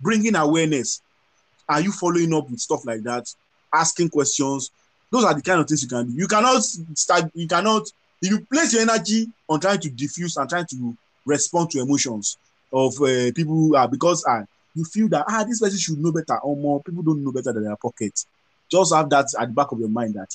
[0.00, 1.02] Bringing awareness.
[1.68, 3.32] Are you following up with stuff like that?
[3.72, 4.70] Asking questions.
[5.10, 6.14] Those are the kind of things you can do.
[6.14, 7.82] You cannot start you cannot
[8.22, 12.38] if you place your energy on trying to diffuse and trying to respond to emotions
[12.72, 16.10] of uh, people who are because ah you feel that ah this person should know
[16.10, 16.82] better or more.
[16.82, 18.24] People don't know better than their pocket.
[18.70, 20.30] Just have that at the back of your mind that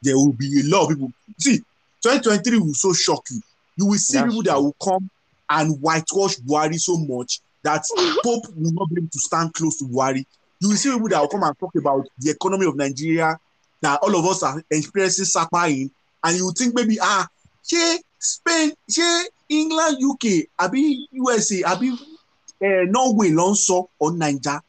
[0.00, 1.12] there will be a lot of people.
[1.38, 1.60] See
[2.02, 3.40] 2023 will so shock you
[3.76, 5.08] you will see That's people that will come
[5.50, 7.82] and whitewash buhari so much that
[8.24, 10.24] pope will not be able to stand close to buhari.
[10.60, 13.38] You will see people that will come and talk about the economy of nigeria
[13.80, 15.90] that all of us are experiencing sapa in
[16.24, 17.26] and you think maybe ah
[17.64, 20.24] ṣé spain ṣé england uk
[20.58, 24.60] àbí usa àbí uh, norway ló ń sọ or naija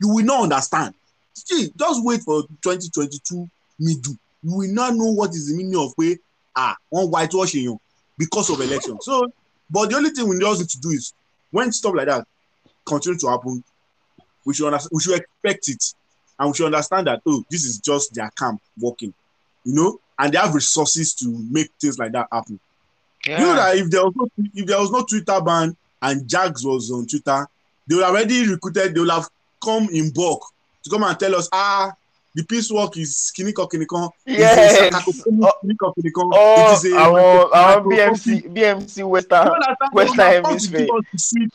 [0.00, 0.94] you will not understand.
[1.34, 3.48] See just wait for 2022
[3.78, 6.18] middle you will not know what is the meaning of pé
[6.64, 7.78] ah wọn whitewash èèyàn
[8.18, 8.96] because of election.
[9.00, 9.14] So
[9.70, 11.14] but the only thing we just need to do is
[11.50, 12.26] when stuff like that
[12.90, 13.62] continue to happen
[14.44, 15.82] we should understand we should expect it.
[16.38, 19.14] And we should understand that oh this is just their camp working
[19.64, 20.00] you know?
[20.18, 22.58] And they have resources to make things like that happen.
[23.26, 26.64] You know that if there was no if there was no twitter ban and jags
[26.64, 27.46] was on twitter
[27.86, 29.28] they would already recruited they would have
[29.62, 30.42] come in bulk
[30.82, 31.92] to come and tell us ah
[32.34, 34.10] the peace work is kinikan kinikan.
[34.26, 34.92] Yes.
[35.42, 36.30] Oh, kinikan kinikan.
[36.32, 39.48] Oh, it is a àwọn micro- BMC BMC Western
[39.92, 40.78] Western They can come to
[41.10, 41.50] Hemisphere.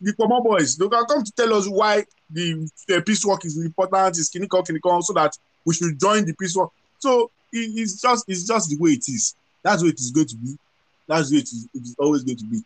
[0.00, 0.76] the common boys.
[0.76, 4.64] They can come to tell us why the, the peace work is important, is kinikan
[4.66, 6.70] kinikan, so that we should join the peace work.
[6.98, 9.34] So it, it's just it's just the way it is.
[9.62, 10.56] That's way it is going to be.
[11.08, 12.62] That's way it is, it is always going to be.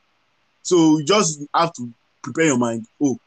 [0.63, 1.89] So you just have to
[2.23, 2.87] prepare your mind.
[3.03, 3.19] Oh,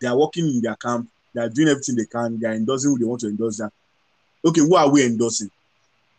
[0.00, 1.08] they are working in their camp.
[1.34, 2.38] They are doing everything they can.
[2.38, 3.58] They are endorsing who they want to endorse.
[3.58, 3.70] That
[4.44, 5.50] okay, who are we endorsing?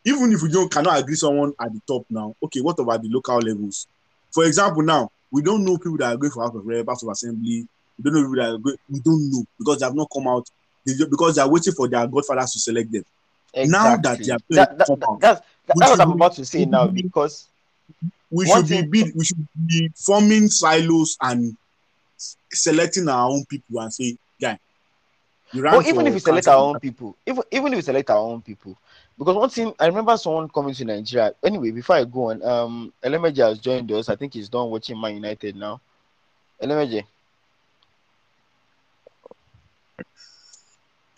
[0.06, 3.10] Even if we don't cannot agree someone at the top now, okay, what about the
[3.10, 3.88] local levels?
[4.32, 7.04] For example, now we don't know people that are going for House of Rep, House
[7.04, 7.68] of Assembly.
[7.98, 8.78] We don't know people that are going.
[8.90, 10.48] We don't know because they have not come out.
[10.86, 13.04] They, because they are waiting for their godfathers to select them.
[13.56, 14.26] Now that Exactly.
[14.26, 17.48] they are that, that, out, that's that's what I'm about to say now because
[18.30, 21.56] We should be, thing- be we should be forming silos and
[22.52, 24.58] selecting our own people and say, guy.
[25.54, 28.10] You ran But even if we select our own people, even even if we select
[28.10, 28.76] our own people,
[29.18, 31.34] because one thing I remember someone coming to Nigeria.
[31.44, 34.10] Anyway, before I go on, um, Elemeji has joined us.
[34.10, 35.80] I think he's done watching Man United now.
[36.62, 37.04] Elemeji,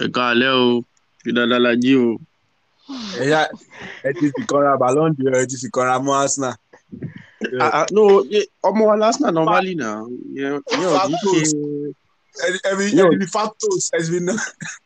[0.03, 0.83] ẹ káalẹ́ o
[1.23, 2.07] fi dáadáa la jí o
[3.23, 3.39] ẹ̀yà
[4.07, 6.55] ẹ ti fi kanra ballon d'or ẹ ti fi kanra mọ́ arsenal.
[7.63, 8.01] Ah, ah, no
[8.33, 9.87] ye- ọmọ wa lásìnà normally na
[10.37, 11.41] yẹn yẹn ò kì í ṣe
[12.43, 14.33] ẹni ẹni Yóò- ẹni factos ẹ ti fi ná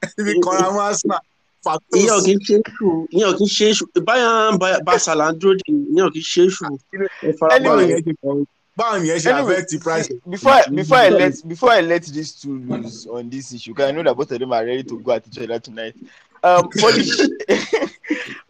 [0.04, 1.20] ẹ ti fi mọ́ arsenal
[1.66, 2.00] factos.
[2.00, 5.26] ìyẹn ò kì í ṣe èṣù ìyẹn ò kì í ṣe èṣù báyà bá ṣàlà
[5.34, 6.78] ń dúró dè ìyẹn ò kì í ṣe èṣù ẹ
[7.20, 8.30] báwo farabalẹ̀ ni ṣe kọ
[8.78, 10.08] báwo ni ẹ ṣe affect price.
[10.30, 13.90] before I, before I let before I let these two lose on this issue, because
[13.90, 15.96] I know that both of them are ready to go at each other tonight.
[16.42, 17.20] Um, Bolish,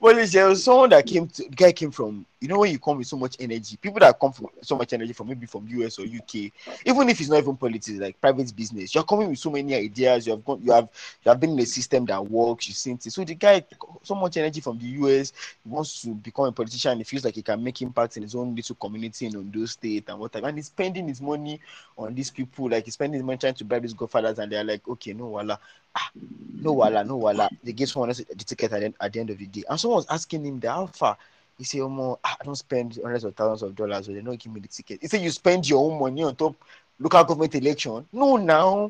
[0.01, 2.79] Bolish, there was someone that came to the guy came from you know when you
[2.79, 5.67] come with so much energy, people that come from so much energy from maybe from
[5.67, 6.51] US or UK,
[6.85, 10.25] even if it's not even politics, like private business, you're coming with so many ideas.
[10.25, 10.87] You have gone, you have
[11.23, 12.67] you have been in a system that works.
[12.67, 13.11] You've seen it.
[13.11, 13.63] So the guy,
[14.03, 16.97] so much energy from the US, he wants to become a politician.
[16.99, 20.07] He feels like he can make impact in his own little community in Ondo State
[20.07, 20.47] and whatever.
[20.47, 21.59] And he's spending his money
[21.97, 24.63] on these people, like he's spending his money trying to bribe these godfathers, and they're
[24.63, 25.59] like, okay, no wala,
[25.95, 26.11] ah,
[26.61, 27.49] no wala, no wala.
[27.63, 29.63] They give someone else the ticket at the, end- at the end of the day.
[29.69, 31.17] And someone's asking him the alpha.
[31.59, 34.53] He said, oh, I don't spend hundreds of thousands of dollars, so they don't give
[34.53, 35.01] me the ticket.
[35.01, 36.55] He said, you spend your own money on top
[36.97, 38.07] local government election.
[38.13, 38.89] No, now,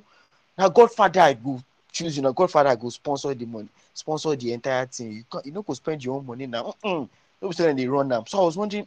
[0.55, 4.53] now Godfather I go choose, you know, Godfather I go sponsor the money, sponsor the
[4.53, 5.13] entire thing.
[5.13, 6.75] You can't, you know, go spend your own money now.
[6.83, 7.09] Mm-mm.
[7.41, 8.23] No, so they run them.
[8.27, 8.85] So I was wondering,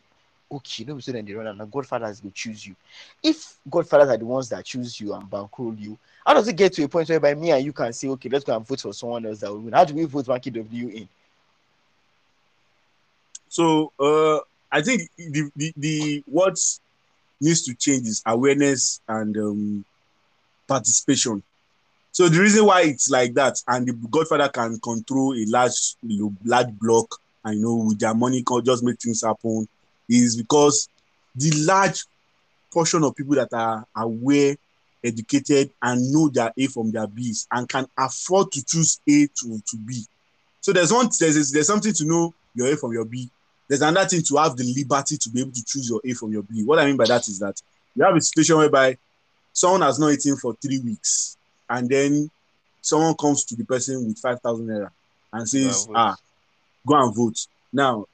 [0.51, 1.59] okay, no, so then they run them.
[1.59, 2.77] Now Godfathers will choose you.
[3.21, 6.73] If Godfathers are the ones that choose you and bankroll you, how does it get
[6.75, 8.93] to a point whereby me and you can say, okay, let's go and vote for
[8.93, 9.73] someone else that will win?
[9.73, 11.09] How do we vote Banky W in?
[13.53, 14.39] So uh,
[14.71, 16.59] I think the, the the what
[17.39, 19.85] needs to change is awareness and um,
[20.67, 21.43] participation.
[22.13, 25.97] So the reason why it's like that, and the Godfather can control a large
[26.47, 29.69] large block, I know with their money can just make things happen,
[30.09, 30.89] is because
[31.37, 32.05] the large
[32.73, 34.57] portion of people that are aware,
[35.05, 39.63] educated, and know their A from their Bs, and can afford to choose A to,
[39.67, 40.07] to B.
[40.63, 43.29] So there's one there's there's something to know your A from your B.
[43.69, 46.33] There's another thing to have the liberty to be able to choose your A from
[46.33, 46.63] your B.
[46.65, 47.61] What I mean by that is that
[47.95, 48.97] you have a situation whereby
[49.53, 51.37] someone has not eaten for three weeks,
[51.69, 52.31] and then
[52.81, 54.91] someone comes to the person with five thousand naira
[55.33, 55.87] and says.
[55.95, 56.17] "Ah,
[56.87, 58.07] go and vote." Now,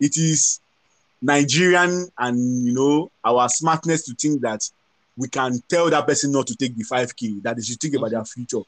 [0.00, 0.60] it is
[1.22, 4.68] Nigerian and you know our smartness to think that
[5.16, 8.10] we can tell that person not to take the 5k, that they should think about
[8.10, 8.62] their future.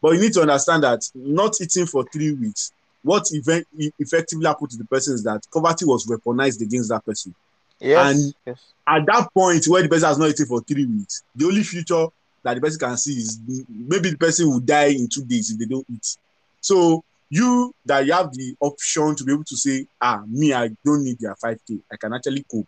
[0.00, 2.72] But you need to understand that not eating for three weeks,
[3.04, 3.66] what event
[3.98, 7.34] effectively happened to the person is that poverty was weaponized against that person.
[7.78, 8.14] Yes.
[8.14, 8.58] And- yes.
[8.86, 12.06] At that point, where the person has not eaten for three weeks, the only future
[12.42, 13.38] that the person can see is
[13.68, 16.16] maybe the person will die in two days if they don't eat.
[16.60, 20.68] So you that you have the option to be able to say, ah, me, I
[20.84, 22.66] don't need their 5k, I can actually cope.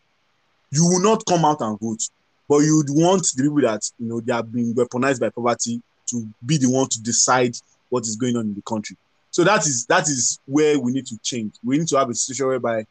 [0.70, 2.02] You will not come out and vote,
[2.48, 5.82] but you would want the people that you know they have been weaponized by poverty
[6.06, 7.54] to be the one to decide
[7.90, 8.96] what is going on in the country.
[9.36, 11.56] So that is that is where we need to change.
[11.62, 12.86] We need to have a situation whereby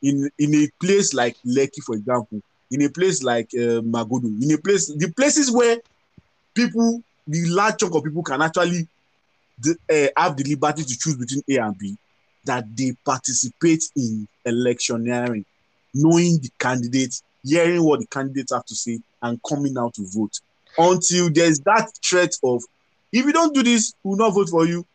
[0.00, 4.48] in in a place like Lekki, for example, in a place like uh, Magodo, in
[4.52, 5.78] a place the places where
[6.54, 8.86] people, the large chunk of people can actually
[9.58, 11.96] the, uh, have the liberty to choose between A and B,
[12.44, 15.44] that they participate in electioneering,
[15.92, 20.38] knowing the candidates, hearing what the candidates have to say, and coming out to vote.
[20.78, 22.62] Until there's that threat of,
[23.12, 24.86] if you don't do this, we will not vote for you.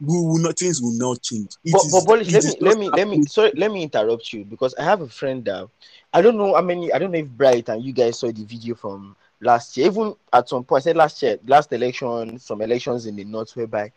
[0.00, 1.56] We will not, things will not change.
[1.64, 3.82] It but, is- but Bolish, it let me let me let me sorry let me
[3.82, 5.68] interrupt you because I have a friend that
[6.12, 8.44] I don't know how many I don't know if Bright and you guys saw the
[8.44, 9.86] video from last year.
[9.86, 13.56] Even at some point, I said last year, last election, some elections in the north
[13.56, 13.90] whereby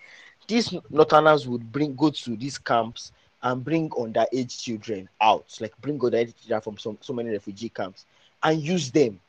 [0.48, 6.00] these northerners would bring go to these camps and bring underage children out, like bring
[6.00, 8.06] underage children from so, so many refugee camps
[8.44, 9.20] and use them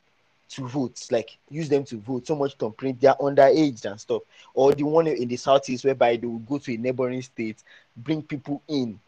[0.51, 2.27] to vote, like use them to vote.
[2.27, 4.23] So much complaint, they're underage and stuff.
[4.53, 7.63] Or the one in the southeast whereby they will go to a neighboring state,
[7.97, 8.99] bring people in,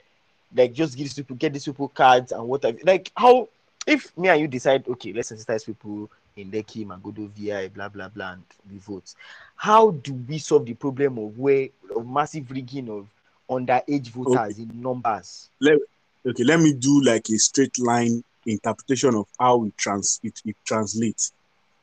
[0.55, 2.77] like just give these people, get these people cards and whatever.
[2.83, 3.49] Like how
[3.85, 8.09] if me and you decide, okay, let's sensitize people in Lekki, Magodo, VI, blah blah
[8.09, 9.13] blah, and we vote.
[9.55, 13.07] How do we solve the problem of where of massive rigging of
[13.49, 15.49] underage voters in numbers?
[15.59, 15.77] let
[16.25, 20.55] okay let me do like a straight line interpretation of how it trans it, it
[20.65, 21.31] translates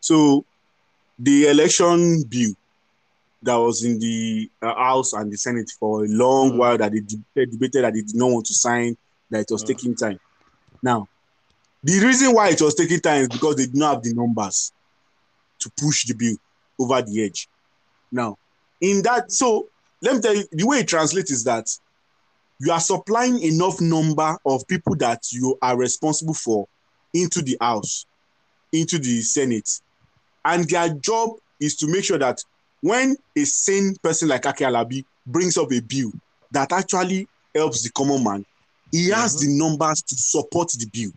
[0.00, 0.44] so
[1.18, 2.52] the election bill
[3.42, 6.56] that was in the uh, house and the senate for a long Mm.
[6.56, 8.96] while that they debated, debated that they did not want to sign
[9.30, 9.66] that it was Mm.
[9.66, 10.18] taking time
[10.82, 11.06] now
[11.82, 14.72] the reason why it was taking time is because they did not have the numbers
[15.60, 16.36] to push the bill
[16.78, 17.48] over the edge
[18.12, 18.36] now
[18.80, 19.68] in that so
[20.02, 21.66] let me tell you the way it translates is that
[22.60, 26.68] you are supplying enough number of people that you are responsible for
[27.12, 28.06] into the house
[28.72, 29.80] into the senate.
[30.44, 32.42] And their job is to make sure that
[32.80, 36.12] when a sane person like Akin Alabi brings up a bill
[36.50, 38.44] that actually helps the common man
[38.90, 39.50] he has mm-hmm.
[39.50, 41.10] the numbers to support the bill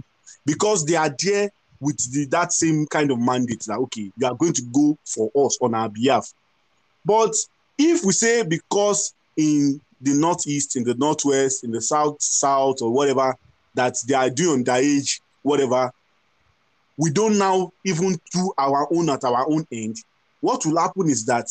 [0.45, 4.35] because they are there with the, that same kind of mandate that okay you are
[4.35, 6.33] going to go for us on our behalf.
[7.05, 7.33] But
[7.77, 12.91] if we say because in the northeast, in the northwest, in the south, south, or
[12.91, 13.35] whatever,
[13.73, 15.91] that they are doing underage, whatever,
[16.97, 19.97] we don't now even do our own at our own end.
[20.41, 21.47] What will happen is that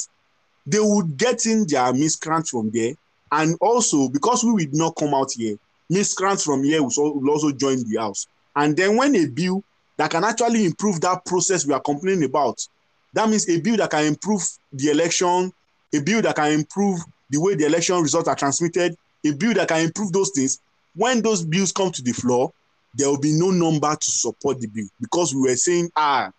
[0.67, 2.95] they would get in their miscreants from there,
[3.33, 5.57] and also because we will not come out here,
[5.91, 8.27] miscreants from here will also join the house.
[8.55, 9.65] And then when a bill
[9.97, 12.67] that can actually improve that process we are complaining about,
[13.15, 15.53] that means a bill that can improve the election,
[15.95, 17.01] a bill that can improve
[17.33, 20.61] the way the election results are transmitted, a bill that can improve those things.
[20.95, 22.53] When those bills come to the floor,
[22.95, 26.31] there will be no number to support the bill because we were saying, ah, uh,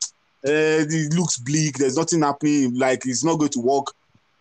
[0.45, 3.88] it looks bleak, there's nothing happening, like it's not going to work.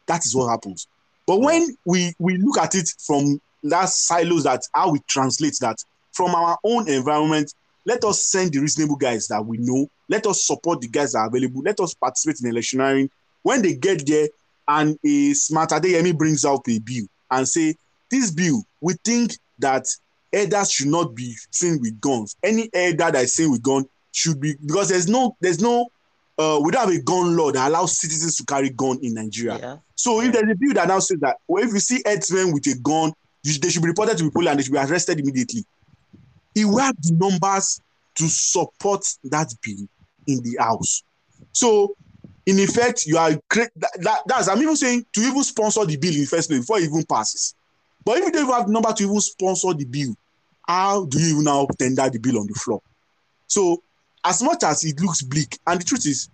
[0.06, 0.86] That is what happens.
[1.26, 5.82] But when we, we look at it from that silos, that how we translate that
[6.12, 7.54] from our own environment,
[7.86, 9.88] let us send the reasonable guys that we know.
[10.08, 11.62] Let us support the guys that are available.
[11.62, 13.08] Let us participate in electioneering.
[13.42, 14.28] When they get there,
[14.68, 17.74] and a Smart Adeyemi brings out a bill and say,
[18.10, 19.86] this bill, we think that
[20.32, 22.36] elders should not be seen with guns.
[22.42, 25.86] Any elder that is seen with gun should be because there's no there's no
[26.38, 29.58] uh we don't have a gun law that allows citizens to carry gun in Nigeria.
[29.58, 29.76] Yeah.
[29.94, 32.66] So if there's a bill that now says that, well, if you see herdsmen with
[32.66, 35.20] a gun, you, they should be reported to the police and they should be arrested
[35.20, 35.64] immediately.
[36.54, 37.80] He will have the numbers
[38.16, 39.86] to support that bill
[40.26, 41.02] in the house.
[41.52, 41.96] So,
[42.46, 45.96] in effect, you are cre- that, that, that's I'm even saying to even sponsor the
[45.96, 47.54] bill in first place before it even passes.
[48.04, 50.14] But if you don't even have number to even sponsor the bill,
[50.66, 52.80] how do you even now tender the bill on the floor?
[53.46, 53.82] So,
[54.24, 56.28] as much as it looks bleak, and the truth is,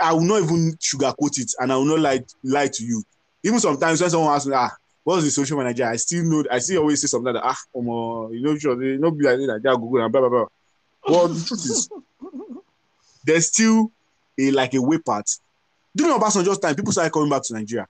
[0.00, 3.02] I will not even sugarcoat it, and I will not lie lie to you.
[3.42, 4.70] Even sometimes when someone asks me, ah,
[5.02, 5.92] what's the for Nigeria?
[5.92, 8.82] I still know, I still always say something like, ah, um, uh, you know, sure,
[8.82, 10.46] you know, be like Nigeria, Google, and blah blah blah.
[11.06, 11.90] Well, the truth is,
[13.24, 13.92] there's still
[14.38, 15.28] a like a way part.
[15.96, 17.86] During Obasanjo's time, people started coming back to Nigeria.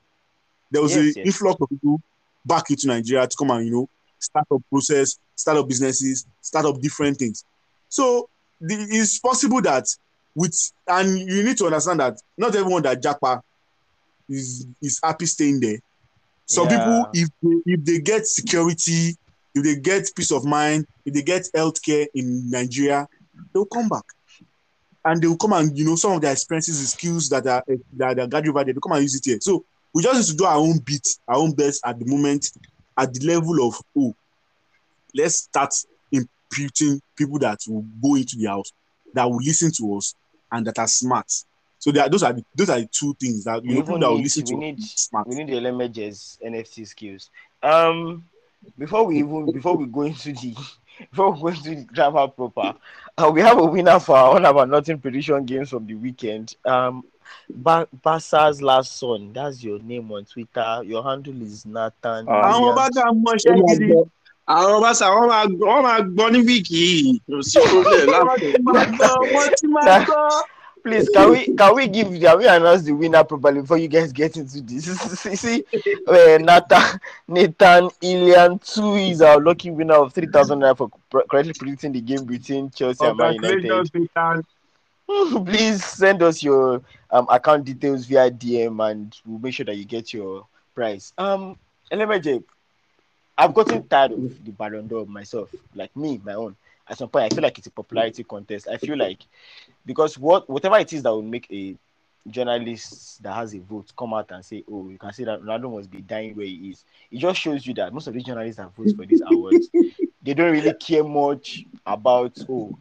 [0.70, 1.26] There was Yes, a yes.
[1.26, 2.00] influx of people
[2.44, 6.66] back into Nigeria to come and you know start up process, start up businesses, start
[6.66, 7.44] up different things.
[7.88, 8.28] So
[8.60, 9.86] the, it's possible that
[10.34, 10.54] with
[10.88, 13.40] and you need to understand that not everyone that japa
[14.28, 15.78] is is happy staying there.
[16.46, 16.78] Some Yeah.
[16.78, 19.16] people, if they, if they get security,
[19.54, 23.06] if they get peace of mind, if they get healthcare in Nigeria,
[23.52, 24.04] they'll come back.
[25.04, 27.62] And they will come and you know some of their experiences, the skills that are
[27.96, 29.38] that are gathered over there, they come and use it here.
[29.40, 32.50] So we just need to do our own bit, our own best at the moment,
[32.96, 34.14] at the level of oh,
[35.14, 35.74] let's start
[36.10, 38.72] imputing people that will go into the house,
[39.12, 40.14] that will listen to us,
[40.50, 41.30] and that are smart.
[41.78, 43.98] So are, those are the, those are the two things that you We know people
[43.98, 45.28] that will need- listen to we us need- smart.
[45.28, 47.28] We need the LMH's NFT skills.
[47.62, 48.24] Um,
[48.78, 50.56] before we even before we go into the
[51.10, 52.74] before we go into the drama proper,
[53.18, 55.94] uh, we have a winner for our one of our nothing prediction games from the
[55.94, 56.54] weekend.
[56.64, 57.04] Um,
[57.48, 59.32] ba- Basa's last son.
[59.32, 60.82] That's your name on Twitter.
[60.84, 62.26] Your handle is Nathan.
[62.26, 62.94] Àwọn bá Williams.
[62.96, 63.92] dá mọṣẹ́ gidi
[64.48, 68.08] àwọn bá sà wọn máa gbọ́- wọn máa gbọ́ ní wíìkì yìí kò sí problem
[68.08, 70.42] láti máa gbọ́ wọ́n ti máa gbọ́.
[70.84, 74.12] Please, can we can we give can we announce the winner properly before you guys
[74.12, 74.84] get into this?
[75.18, 75.64] See, see
[76.06, 80.90] uh, Nathan Nathan Ilian two is our lucky winner of three thousand naira for
[81.30, 83.88] correctly predicting the game between Chelsea and Man United.
[85.46, 89.86] Please send us your um, account details via DM and we'll make sure that you
[89.86, 91.14] get your prize.
[91.16, 91.58] Um,
[91.92, 92.44] LMJ,
[93.38, 95.54] I've gotten tired of the Ballon d'Or myself.
[95.74, 96.56] Like me, my own.
[96.86, 98.68] At some point, I feel like it's a popularity contest.
[98.68, 99.20] I feel like
[99.86, 101.76] because what whatever it is that will make a
[102.28, 105.74] journalist that has a vote come out and say, "Oh, you can see that Ronaldo
[105.74, 108.56] must be dying where he is." It just shows you that most of these journalists
[108.56, 109.68] that vote for these awards,
[110.22, 112.36] they don't really care much about.
[112.48, 112.76] Oh,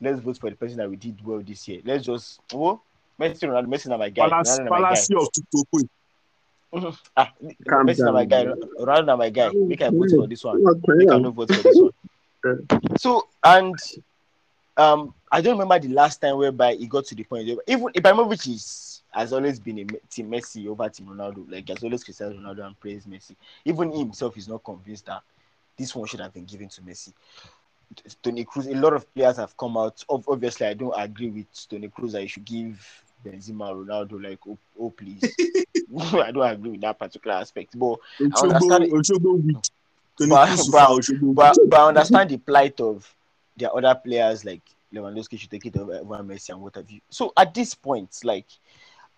[0.00, 1.80] let's vote for the person that we did well this year.
[1.84, 2.80] Let's just oh,
[3.20, 4.28] Messi, Ronaldo, Messi, not my guy.
[4.28, 4.84] Palace, Ronaldo, na my guy.
[4.84, 5.88] Palace of Tutokwe.
[7.16, 7.32] Ah,
[7.68, 8.44] Calm Messi, na my guy.
[8.44, 8.60] down.
[8.78, 9.50] Ronaldo, na my guy.
[9.52, 10.62] Make I vote for this one.
[10.62, 11.32] Not Make I crying.
[11.32, 11.90] vote for this one.
[12.98, 13.74] So and
[14.76, 17.48] um, I don't remember the last time whereby he got to the point.
[17.66, 21.50] Even Ibrahimovic is has always been a team Messi over team Ronaldo.
[21.50, 23.36] Like has always criticized Ronaldo and praised Messi.
[23.64, 25.22] Even he himself is not convinced that
[25.76, 27.12] this one should have been given to Messi.
[28.22, 30.04] Toni Kroos, a lot of players have come out.
[30.08, 34.58] Obviously, I don't agree with Toni Kroos that he should give Benzema Ronaldo like oh,
[34.78, 35.20] oh please.
[35.98, 37.78] I don't agree with that particular aspect.
[37.78, 38.92] But Oshogbo, understand it.
[38.92, 39.56] Oshogbo week.
[40.18, 43.12] Tony But- but- but but I understand the plight of
[43.56, 44.62] their other players like
[44.94, 47.00] Lewandowski should take it over, over Messi and what have you.
[47.10, 48.46] So at this point, like,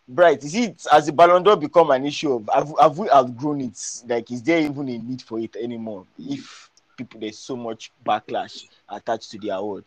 [0.09, 3.61] Bright, is it as the Ballon d'Or become an issue of have, have we outgrown
[3.61, 4.03] it?
[4.07, 6.05] Like, is there even a need for it anymore?
[6.19, 9.85] If people there's so much backlash attached to the award.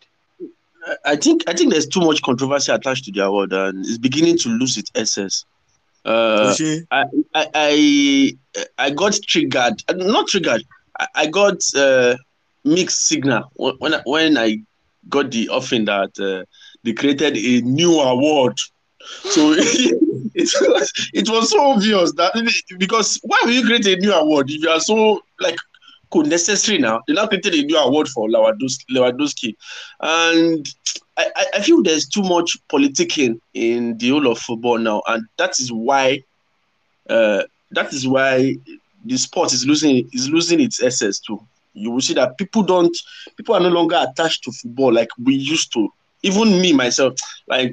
[1.04, 4.38] I think I think there's too much controversy attached to the award, and it's beginning
[4.38, 5.44] to lose its essence.
[6.04, 6.54] Uh,
[6.90, 8.38] I, I I
[8.78, 10.62] I got triggered, not triggered.
[10.98, 12.16] I, I got uh,
[12.64, 14.58] mixed signal when when I, when I
[15.08, 16.44] got the offering that uh,
[16.84, 18.58] they created a new award.
[19.28, 22.32] So it was it was so obvious that
[22.78, 25.56] because why will you create a new award if you are so like
[26.14, 27.00] necessary now?
[27.06, 29.54] They now created a new award for Lewandowski,
[30.00, 30.66] and
[31.16, 35.24] I, I- I feel there's too much politicking in the whole of football now, and
[35.38, 36.22] that is why
[37.08, 38.54] uh, that is why
[39.04, 41.38] the sport is losing is losing its essence too.
[41.76, 42.96] You will see that people don't
[43.36, 45.88] people are no longer attached to football like we used to.
[46.22, 47.14] Even me myself,
[47.48, 47.72] like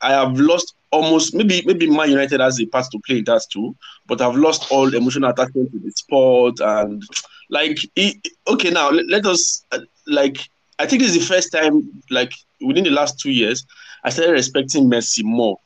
[0.00, 3.42] I have lost almost maybe maybe Man United has a part to play in that
[3.52, 3.74] too,
[4.06, 7.02] but I've lost all emotional attachment to the sport and
[7.50, 8.16] like it,
[8.46, 10.38] okay now let, let us uh, like
[10.78, 13.64] I think this is the first time like within the last two years
[14.04, 15.58] I started respecting Messi more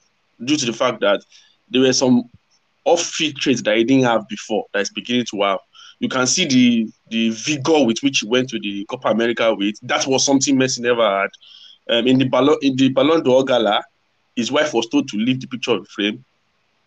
[0.44, 1.20] due to the fact that
[1.70, 2.24] there were some
[2.84, 5.58] off-field traits that he didn't have before that is beginning to have.
[6.02, 9.76] You can see the the vigor with which he went to the Copa America with.
[9.82, 11.30] That was something Messi never had.
[11.88, 13.84] Um, in the Ballon in the Ballon d'Or gala,
[14.34, 16.24] his wife was told to leave the picture of the frame.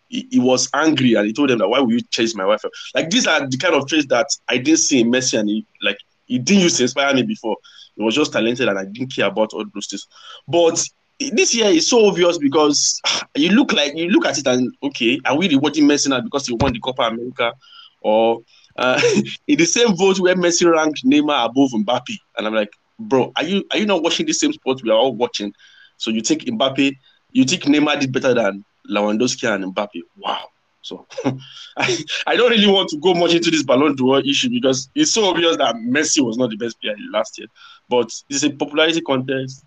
[0.10, 2.66] He, he was angry and he told them that why will you chase my wife?
[2.94, 5.66] Like these are the kind of traits that I didn't see in Messi and he
[5.82, 7.56] like he didn't use to inspire me before.
[7.96, 10.08] He was just talented and I didn't care about all those things.
[10.46, 10.84] But
[11.32, 13.02] this year is so obvious because
[13.36, 16.48] you look like you look at it and okay, are we rewarding Messi now because
[16.48, 17.54] he won the Copa America,
[18.02, 18.42] or
[18.76, 19.02] uh,
[19.48, 23.44] in the same vote where Messi ranked Neymar above Mbappe, and I'm like, bro, are
[23.44, 25.54] you are you not watching the same sport we are all watching?
[25.98, 26.92] So you think Mbappe,
[27.32, 30.02] you think Neymar did better than Lewandowski and Mbappe?
[30.18, 30.50] Wow.
[30.82, 31.08] So
[31.78, 31.98] I,
[32.28, 35.26] I don't really want to go much into this Ballon d'Or issue because it's so
[35.26, 37.48] obvious that Messi was not the best player last year.
[37.90, 39.66] But it's a popularity contest.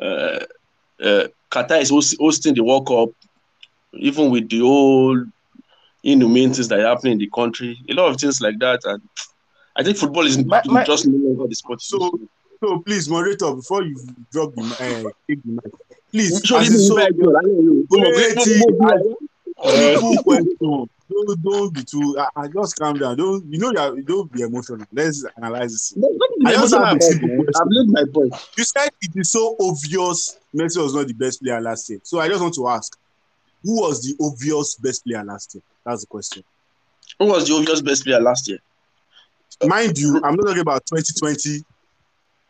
[0.00, 0.40] Uh,
[1.02, 3.08] uh, Qatar is host- hosting the World Cup,
[3.94, 5.26] even with the old
[6.02, 8.80] inhumane things that happen in the country, a lot of things like that.
[8.84, 9.02] And
[9.76, 11.80] I think football is My- my- just no longer the sport.
[11.82, 12.18] So-
[12.62, 13.96] So please, moderator, before you
[14.30, 15.72] drop the uh, take the mic,
[16.12, 16.42] please.
[16.44, 17.86] Show this a so- I know you.
[17.90, 20.56] Wait, Mo- simple question.
[20.60, 22.16] Don't, don't be too.
[22.18, 23.16] I, I just calm down.
[23.16, 23.68] Don't you know?
[23.76, 24.86] Are, don't be emotional.
[24.92, 25.90] Let's analyze this.
[25.90, 27.52] Don't I just have a about simple question.
[27.56, 28.34] I've made my point.
[28.56, 32.00] You said it is so obvious Messi was not the best player last year.
[32.04, 32.96] So I just want to ask,
[33.64, 35.62] who was the obvious best player last year?
[35.84, 36.44] That's the question.
[37.18, 38.58] Who was the obvious best player last year?
[39.64, 41.64] Mind you, I'm not talking about 2020.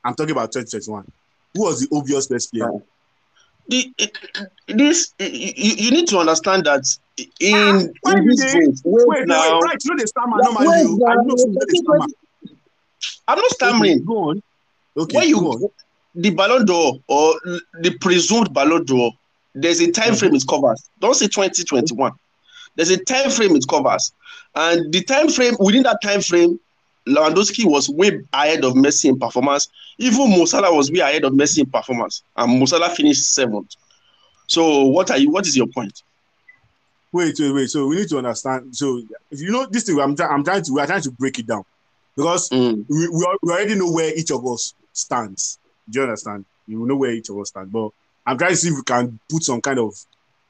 [0.04, 1.10] I'm talking about 2021.
[1.54, 2.70] Who was the obvious best player?
[3.68, 3.92] The,
[4.68, 6.84] this you, you need to understand that
[7.38, 9.76] in, why in you this dey- wait Wait, now, wait, right?
[9.84, 11.06] You know the stammer wait oh.
[11.06, 11.22] I now.
[11.22, 12.06] know the stammer.
[13.28, 14.04] I'm not Okay, stammering.
[14.04, 14.42] go on.
[14.96, 15.60] Okay, when go on.
[15.60, 15.72] you
[16.14, 17.34] the Ballon d'Or or
[17.80, 19.12] the presumed Ballon d'Or,
[19.54, 20.14] there's a time mm-hmm.
[20.16, 20.90] frame it covers.
[20.98, 22.12] Don't say 2021.
[22.80, 24.10] There's a time frame it covers,
[24.54, 26.58] and the time frame within that time frame,
[27.06, 29.68] Lewandowski was way ahead of Messi in performance.
[29.98, 33.76] Even Mo Salah was way ahead of Messi in performance, and Mo Salah finished seventh.
[34.46, 35.30] So what are you?
[35.30, 36.02] What is your point?
[37.12, 37.68] Wait, wait, wait.
[37.68, 38.74] So we need to understand.
[38.74, 39.98] So you know this thing.
[40.00, 40.72] I'm, try- I'm trying to.
[40.72, 41.64] We are trying to break it down
[42.16, 42.86] because Mm.
[42.88, 45.58] we, we, al- we already know where each of us stands.
[45.88, 46.46] Do you understand?
[46.66, 47.72] You know where each of us stand.
[47.72, 47.90] But
[48.24, 49.92] I'm trying to see if we can put some kind of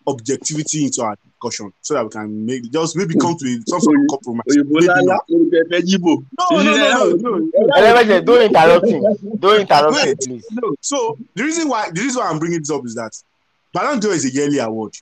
[0.07, 3.81] objectivity into our discussion so that we can make just maybe come to a- some
[3.81, 4.45] sort of compromise.
[4.49, 5.21] Òyìnbó Maybe not.
[5.31, 6.25] olùkọ́ ẹ̀fẹ́ yíbò.
[6.39, 8.21] No, no, no, no, no.
[8.23, 9.03] Don't interrupt him.
[9.39, 10.47] Don't interrupt him, please.
[10.53, 10.75] No.
[10.81, 13.13] So the reason why the reason why I'm bringing this up is that
[13.73, 14.93] Ballon d'Or is a yearly award.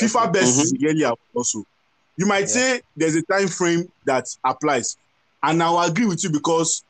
[0.00, 0.84] FIFA Best is a mm-hmm.
[0.84, 1.64] yearly award also.
[2.16, 2.46] You might Yeah.
[2.46, 4.96] say there's a time frame that applies,
[5.42, 6.82] and I'll agree with you because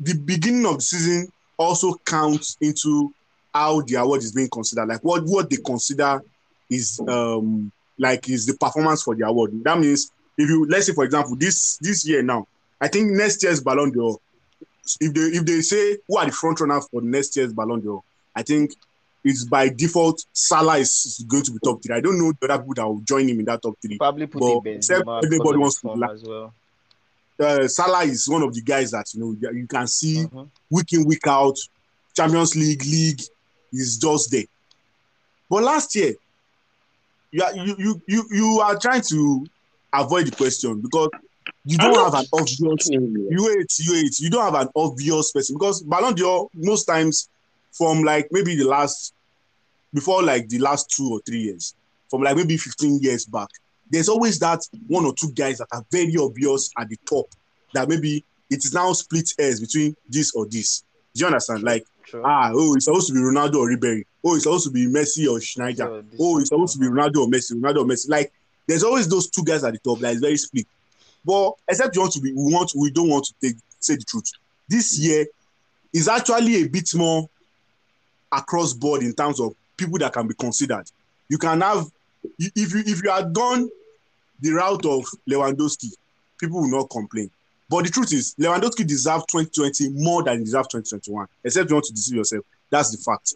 [0.00, 3.12] the beginning of the season also counts into
[3.58, 4.88] how the award is being considered.
[4.88, 6.22] Like what what they consider
[6.70, 9.50] is um like is the performance for the award.
[9.64, 12.46] That means if you let's say for example this this year now,
[12.80, 14.18] I think next year's Ballon d'Or
[15.00, 18.02] if they if they say who are the front runners for next year's Ballon d'Or,
[18.34, 18.70] I think
[19.24, 21.94] it's by default Salah is going to be top three.
[21.96, 23.98] I don't know the other people that will join him in that top three.
[23.98, 24.42] Probably put
[24.76, 26.54] except Benzema everybody wants to as well.
[27.40, 30.48] Uh, Salah is one of the guys that you know you can see Mhm.
[30.70, 31.56] week in week out,
[32.16, 33.20] Champions League league
[33.72, 34.44] is just there.
[35.50, 36.14] But last year,
[37.30, 39.46] you are you you you, you are trying to
[39.92, 41.10] avoid the question because
[41.64, 44.20] you don't have an obvious you wait, you wait.
[44.20, 47.28] You don't have an obvious person because Ballon d'Or most times
[47.72, 49.14] from like maybe the last
[49.92, 51.74] before like the last two or three years,
[52.10, 53.48] from like maybe 15 years back,
[53.90, 57.26] there's always that one or two guys that are very obvious at the top
[57.72, 60.82] that maybe it is now split hairs between this or this.
[61.14, 61.62] Do you understand?
[61.62, 62.22] Like, True.
[62.24, 64.04] ah, oh, it's supposed to be Ronaldo or Ribery.
[64.24, 66.10] Oh, it's supposed to be Messi or Sneijder.
[66.10, 68.08] This Oh, it's supposed to be Ronaldo or Messi, Ronaldo or Messi.
[68.08, 68.32] Like,
[68.66, 70.66] there's always those two guys at the top that is very split.
[71.24, 74.04] But except you want to be, we want, we don't want to take say the
[74.04, 74.30] truth.
[74.68, 75.26] This year
[75.92, 77.28] is actually a bit more
[78.32, 80.84] across board in terms of people that can be considered.
[81.28, 81.86] You can have
[82.38, 83.68] if you if you had gone
[84.40, 85.92] the route of Lewandowski,
[86.38, 87.30] people will not complain.
[87.68, 91.26] But the truth is, Lewandowski deserved 2020 more than he deserved 2021.
[91.44, 92.44] Except you want to deceive yourself.
[92.70, 93.28] That's the fact.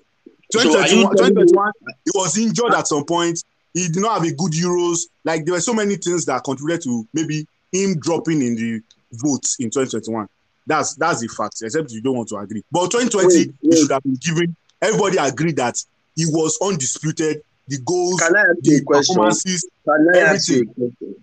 [0.51, 1.73] So 2021, telling 2021
[2.05, 3.43] he was injured at some point.
[3.75, 5.01] He did not have a good Euros.
[5.25, 9.57] Like there were so many things that contributed to maybe him dropping in the votes
[9.61, 10.29] in 2021.
[10.67, 11.61] That's that's the fact.
[11.63, 12.63] Except you don't want to agree.
[12.71, 13.79] But 2020, Wait, he wait.
[13.79, 14.57] should have been given.
[14.81, 15.83] Everybody agreed that
[16.17, 17.43] he was undisputed.
[17.69, 19.15] The goals, Can I ask you the question?
[19.15, 19.69] performances.
[19.85, 21.15] Can I ask you a everything.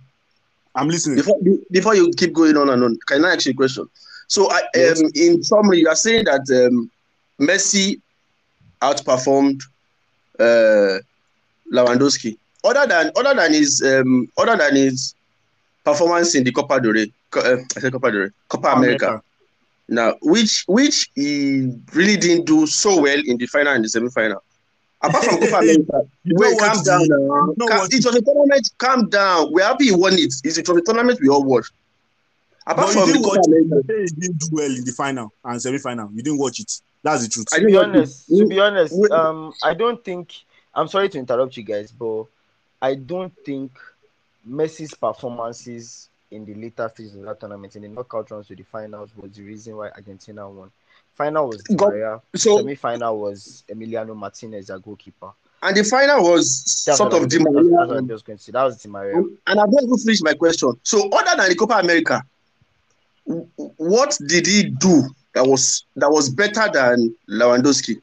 [0.75, 1.17] I'm listening.
[1.17, 1.39] Before,
[1.71, 3.87] before you keep going on and on, can I ask you a question?
[4.27, 5.01] So, I, Yes.
[5.01, 6.89] um, in summary, you are saying that um,
[7.39, 7.99] Messi
[8.81, 9.61] outperformed
[10.39, 10.99] uh,
[11.73, 12.37] Lewandowski.
[12.63, 15.15] Other than other than his um, other than his
[15.83, 19.21] performance in the Copa del Rey, uh, I said Copa del Rey, Copa America.
[19.87, 24.43] Now, which which he really didn't do so well in the final and the semi-final.
[25.01, 27.53] Apart from Copa America, You wait, calm what down the- now.
[27.57, 28.69] you Calm- it was a tournament.
[28.77, 29.51] Calm down.
[29.53, 30.19] We're happy he won it.
[30.43, 31.71] It's it was a tournament we all watched.
[32.67, 34.11] Apart But from you didn't Copa watch America, it.
[34.15, 36.09] You didn't do well in the final and semi-final.
[36.13, 36.81] You didn't watch it.
[37.01, 37.47] That's the truth.
[37.53, 37.97] I to be didn't watch it.
[37.97, 39.11] honest, to be honest, Wait.
[39.11, 40.33] um, I don't think.
[40.75, 42.25] I'm sorry to interrupt you guys, but
[42.81, 43.71] I don't think
[44.47, 48.63] Messi's performances in the later stages of that tournament, in the knockout rounds to the
[48.63, 50.69] finals, was the reason why Argentina won.
[51.19, 52.21] Final was Go- Maria.
[52.33, 55.31] So Semi-final was Emiliano Martinez, a goalkeeper.
[55.61, 57.99] and the final was That's sort of Di just- that's- that's what Maria.
[57.99, 58.51] I'm going to say.
[58.53, 59.17] That was Di Maria.
[59.17, 60.71] And and I've not even finished my question.
[60.83, 62.23] So other than the Copa America,
[63.25, 65.03] what did he do
[65.35, 68.01] that was that was better than Lewandowski?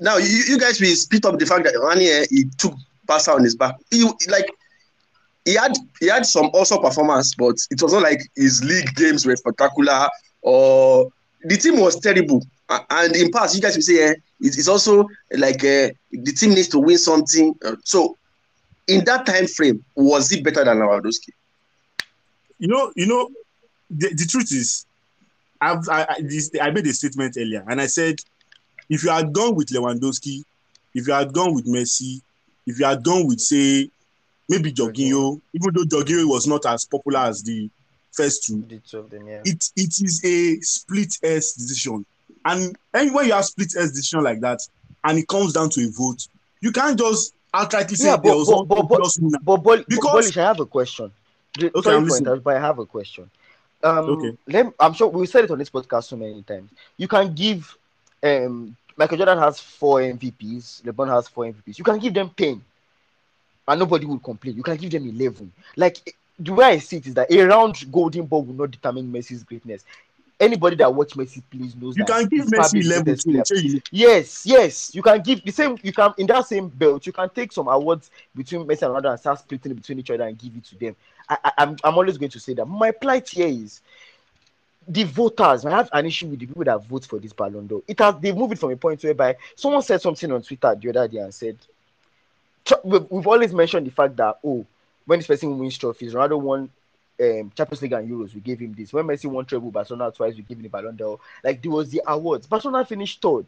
[0.00, 2.72] Now you, you guys will spit up the fact that year he took
[3.06, 3.76] Barca on his back.
[3.90, 4.48] He like
[5.44, 9.26] he had he had some also performance, but it was not like his league games
[9.26, 10.08] were spectacular
[10.40, 11.10] or
[11.44, 12.44] the team was terrible.
[12.90, 14.10] And in past, you guys will say eh,
[14.40, 17.54] it- it's also like uh, the team needs to win something.
[17.64, 18.16] Uh, So
[18.86, 21.30] in that time frame, was it better than Lewandowski?
[22.58, 23.28] you know, you know,
[23.90, 24.84] the, the truth is,
[25.60, 28.16] I've I, I, this, I made a statement earlier, and I said,
[28.88, 30.42] if you had gone with Lewandowski,
[30.94, 32.20] if you had gone with Messi,
[32.66, 33.90] if you had gone with say
[34.48, 37.70] maybe Jorginho, even though Jorginho was not as popular as the
[38.12, 39.42] first two, The two of them, yeah.
[39.44, 42.04] it it is a split S decision,
[42.44, 44.60] and, and when you have split S decision like that,
[45.04, 46.26] and it comes down to a vote,
[46.60, 50.36] you can't just outrightly say Yeah, there but, was but, but, but, but, Because- Bolish,
[50.36, 51.10] I have a question.
[51.58, 52.26] The- Okay, Sorry I'm listening.
[52.26, 53.30] interrupt, but I have a question.
[53.82, 54.36] Um, Okay.
[54.48, 56.70] let, I'm sure we said it on this podcast so many times.
[56.96, 57.76] You can give
[58.22, 61.78] um, Michael Jordan has four MVPs, LeBron has four MVPs.
[61.78, 62.60] You can give them 10
[63.68, 64.56] and nobody will complain.
[64.56, 65.52] You can give them 11.
[65.76, 69.10] Like the way I see it is that a round golden ball will not determine
[69.12, 69.84] Messi's greatness.
[70.40, 73.30] Anybody that watch Messi please knows You that can give Messi level greatest too.
[73.32, 73.44] player.
[73.44, 74.94] say you- Yes, yes.
[74.94, 75.76] You can give the same.
[75.82, 77.04] You can in that same belt.
[77.06, 80.10] You can take some awards between Messi and Ronaldo and start splitting it between each
[80.12, 80.94] other and give it to them.
[81.28, 82.66] I, I, I'm I'm always going to say that.
[82.66, 83.80] My plight here is
[84.86, 85.64] the voters.
[85.66, 87.82] I have an issue with the people that vote for this Ballon d'Or.
[87.88, 90.88] It has they moved it from a point whereby someone said something on Twitter the
[90.90, 91.56] other day and said
[92.84, 94.64] we've always mentioned the fact that oh,
[95.08, 96.70] when this person wins trophies, Ronaldo won
[97.18, 98.92] um, Champions League and Euros, we gave him this.
[98.92, 101.18] When Messi won treble Barcelona twice, we gave him the Ballon d'Or.
[101.42, 102.46] Like there was the awards.
[102.46, 103.46] Barcelona finished third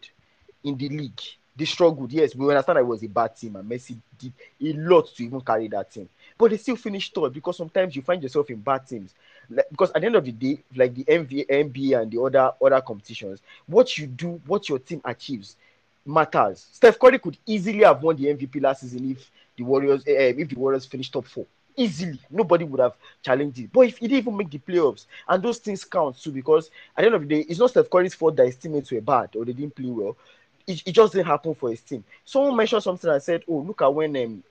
[0.65, 1.21] in the league.
[1.55, 2.13] They struggled.
[2.13, 4.33] Yes, we understand that it was a bad team, and Messi did
[4.63, 6.09] a lot to even carry that team.
[6.39, 9.15] But they still finished third because sometimes you find yourself in bad teams.
[9.51, 12.53] Like, because at the end of the day, like the MV, NBA and the other
[12.65, 15.57] other competitions, what you do, what your team achieves,
[16.07, 16.67] matters.
[16.73, 19.31] Steph Curry could easily have won the MVP last season if
[19.61, 21.47] the Warriors, eh, if the Warriors finished top four.
[21.77, 23.71] Easily, nobody would have challenged it.
[23.73, 27.03] But if he didn't even make the playoffs, and those things count too, because at
[27.03, 29.31] the end of the day, it's not Steph Curry's fault that his teammates were bad
[29.37, 30.17] or they didn't play well.
[30.67, 32.03] It, it just didn't happen for his team.
[32.25, 34.43] Someone mentioned something and said, "Oh, look at when um,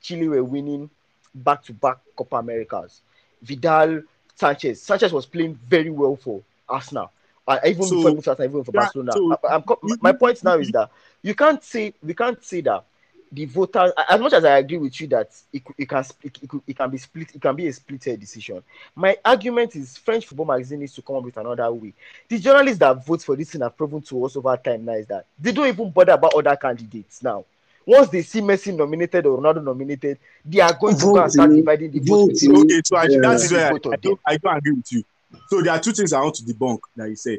[0.00, 0.88] Chile were winning
[1.34, 3.00] back-to-back Copa Americas.
[3.42, 4.02] Vidal,
[4.34, 4.80] Sanchez.
[4.82, 7.10] Sanchez was playing very well for Arsenal.
[7.46, 9.12] Uh, even So- before he moved to Arsenal, even for Yeah, Barcelona.
[9.12, 10.90] so- I- my point now is that
[11.22, 12.84] you can't say we can't say that
[13.32, 16.50] the voters as much as I agree with you that it, it can split it,
[16.66, 18.62] it can be split it can be a split decision.
[18.94, 21.94] My argument is French football magazine needs to come up with another way.
[22.28, 25.06] The journalists that vote for this thing have proven to us over time now is
[25.06, 27.44] that they don't even bother about other candidates now.
[27.86, 31.50] Once they see Messi nominated or Ronaldo nominated, they are going to go and start
[31.50, 32.30] dividing the vote.
[32.30, 33.20] Okay, so actually, Yeah.
[33.22, 35.04] that is where I, I, don't, I don't agree with you.
[35.48, 37.38] So there are two things I want to debunk that you said.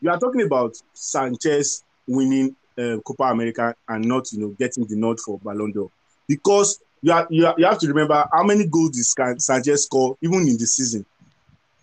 [0.00, 4.96] You are talking about Sanchez winning uh, Copa America and not, you know, getting the
[4.96, 5.90] nod for Ballon d'Or
[6.28, 9.84] because you, are, you, are, you have to remember how many goals did Scan- Sanchez
[9.84, 11.04] score even in the season.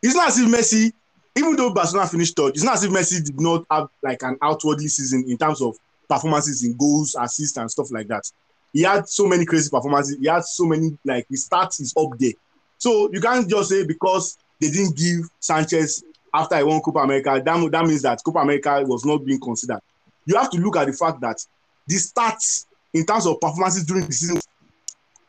[0.02, 0.92] It's not as if Messi,
[1.36, 4.38] even though Barcelona finished third, it's not as if Messi did not have like an
[4.42, 5.78] outwardly season in terms of
[6.08, 8.32] performances in goals, assists, and stuff like that.
[8.74, 10.18] He had so many crazy performances.
[10.20, 12.34] He had so many like his stats is up there.
[12.78, 17.42] So you can't just say because they didn't give Sanchez after he won Copa America,
[17.44, 19.80] that, that means that Copa America was not being considered.
[20.28, 21.44] You have to look at the fact that
[21.88, 24.40] the stats in terms of performances during the season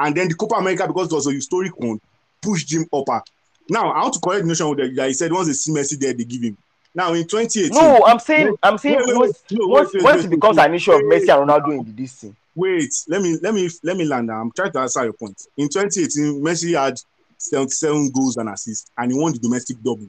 [0.01, 2.01] and then the Copa America, because it was a historic one,
[2.42, 3.22] pushed him upper.
[3.70, 5.99] Now, I want to correct the notion that that he said once they see Messi
[5.99, 6.57] there, they give him.
[6.94, 10.24] Now, in 2018, No, I'm saying I'm saying Wait, wait, once, wait, once, wait, once
[10.24, 12.36] it becomes an issue of Messi and Ronaldo in this thing.
[12.57, 14.30] wait, let me let me let me land.
[14.32, 15.40] I'm trying to answer your point.
[15.57, 16.99] In 2018, Messi had
[17.36, 20.09] 77 goals and assists, and he won the domestic double.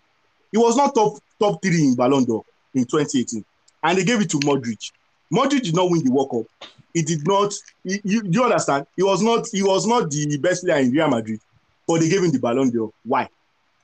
[0.52, 3.44] He was not top top three in Ballon d'Or in 2018,
[3.84, 4.92] and they gave it to Modric.
[5.34, 6.70] Modric did not win the World Cup.
[6.94, 7.54] He did not.
[7.84, 8.86] He, you, you understand?
[8.96, 9.48] He was not.
[9.52, 11.40] He was not the best player in Real Madrid,
[11.88, 12.92] but they gave him the Ballon d'Or.
[13.06, 13.30] Why?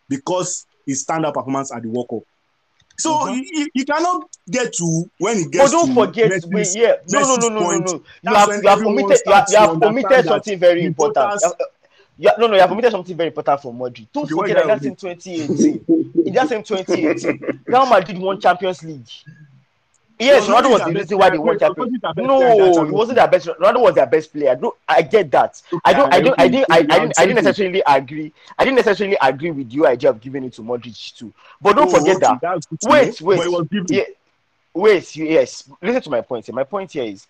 [0.09, 2.23] Because his standout performance at the World Cup.
[2.97, 3.41] So Mhm.
[3.51, 6.93] you, you- cannot get to when it But gets don't to forget, Messi's- wait, yeah,
[7.09, 8.01] no, no, no, no, no, no.
[8.23, 11.41] You have you have omitted you have, you have omitted something very important.
[12.17, 14.07] yeah, no, no, you have omitted something very important for Modric.
[14.13, 15.85] Don't forget that that's in 2018.
[16.25, 19.09] in that same 2018, Real Madrid won Champions League.
[20.17, 21.91] Yes, Ronaldo was the reason why they won Champions.
[21.91, 23.47] was Modric their best player in that No, he wasn't their best.
[23.47, 24.55] Ronaldo was their best player.
[24.61, 25.61] No, I get that.
[25.83, 28.33] I don't, I don't, I didn't, I, I didn't, I didn't necessarily agree.
[28.57, 31.33] I didn't necessarily agree with your idea of giving it to Modric too.
[31.61, 32.41] But don't Oh, forget okay, that.
[32.41, 33.37] that's good to Wait, wait.
[33.37, 33.87] But it was given.
[33.89, 34.03] Yeah,
[34.73, 35.15] wait.
[35.15, 36.45] Yes, listen to my point.
[36.45, 36.55] Here.
[36.55, 37.27] My point here is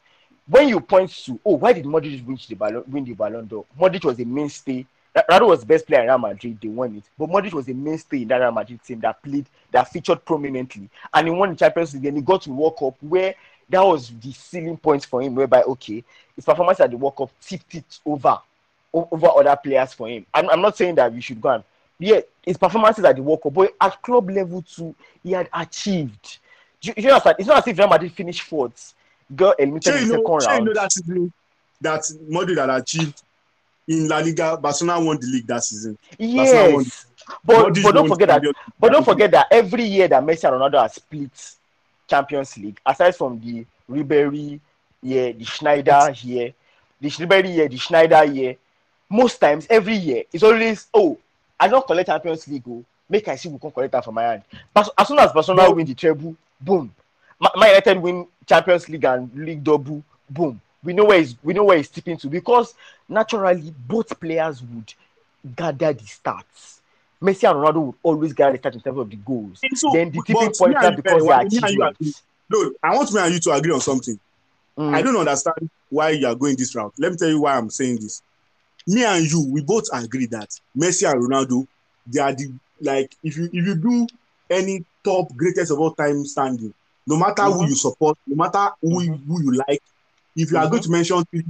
[0.47, 3.65] when you point to, oh, why did Modric win the Ballon, win the Ballon d'Or?
[3.79, 4.86] Modric was a mainstay.
[5.16, 6.57] Ronaldo was the best player in Real Madrid.
[6.61, 9.45] They won it, but Modric was a mainstay in that Real Madrid team that played,
[9.72, 12.05] that featured prominently, and he won the Champions League.
[12.05, 13.34] And he got to World Cup where
[13.70, 15.36] that was the ceiling point for him.
[15.36, 16.03] Whereby, okay,
[16.36, 18.39] his performance at the World Cup tipped it over
[18.93, 20.26] over other players for him.
[20.34, 21.63] I'm, I'm not saying that we should go and
[21.97, 24.93] yeah, his performances at the World Cup, but at club level too,
[25.24, 26.39] he had achieved.
[26.82, 27.38] Do you, you understand?
[27.39, 28.93] It's not as if Real Madrid finished fourth,
[29.34, 31.32] got eliminated Sure, in you the know, second sure you know that
[31.82, 33.24] that Madrid had achieved
[33.88, 35.97] in La Liga, Barcelona won the league that season.
[36.17, 37.05] Yes,
[37.43, 38.41] but but don't forget that.
[38.79, 41.55] But don't forget that every year that Messi and Ronaldo are split
[42.07, 44.59] Champions League, aside from the Ribery
[45.01, 46.53] year, the Sneijder year,
[46.99, 48.55] the Ribery year, the Sneijder year,
[49.09, 51.17] most times every year it's always oh
[51.59, 54.23] I don't collect Champions League oh make I see who can collect that from my
[54.23, 54.43] hand.
[54.73, 56.93] But as soon as Barcelona win the treble, boom,
[57.39, 60.59] My, Man United win Champions League and League double, boom.
[60.86, 62.75] We know where it's, we know where it's tipping to because
[63.09, 64.93] naturally both players would
[65.55, 66.79] gather the stats.
[67.21, 69.61] Messi and Ronaldo would always gather the stats in terms of the goals.
[69.73, 72.21] So, then the tipping point now and you, becomes their me and you achievements.
[72.49, 74.19] No, I want me and you to agree on something.
[74.77, 74.93] Mm.
[74.93, 76.93] I don't understand why you are going this route.
[76.99, 78.21] Let me tell you why I'm saying this.
[78.86, 81.65] Me and you, we both agree that Messi and Ronaldo,
[82.05, 84.05] they are the like if you if you do
[84.49, 86.73] any top greatest of all time standing,
[87.07, 87.69] no matter who Mhm.
[87.69, 89.81] you support, no matter who you, who you like,
[90.36, 91.43] if you are going to mention three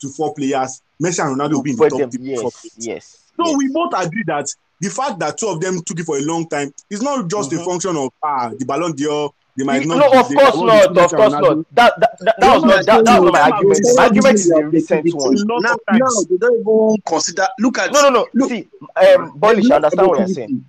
[0.00, 2.30] to four players, Messi and Ronaldo will be in the top them- three.
[2.30, 2.70] yes, players.
[2.78, 3.18] yes.
[3.36, 3.56] So Yes.
[3.56, 4.46] we both agree that
[4.80, 7.52] the fact that two of them took it for a long time is not just
[7.52, 7.64] a Mhm.
[7.64, 9.32] function of ah the Ballon d'Or.
[9.56, 10.16] They might no, not.
[10.16, 10.86] of they course not.
[10.86, 11.56] Of course Ronaldo.
[11.58, 11.66] not.
[11.74, 13.80] That that, that, that No, was no, not that, that was not my no, argument.
[13.96, 15.62] My argument is no, a recent no, one.
[15.62, 17.46] Now, now they don't even consider.
[17.58, 18.26] Look at No, no, no.
[18.32, 20.64] Look, See, um, Bolish, I understand what you're saying.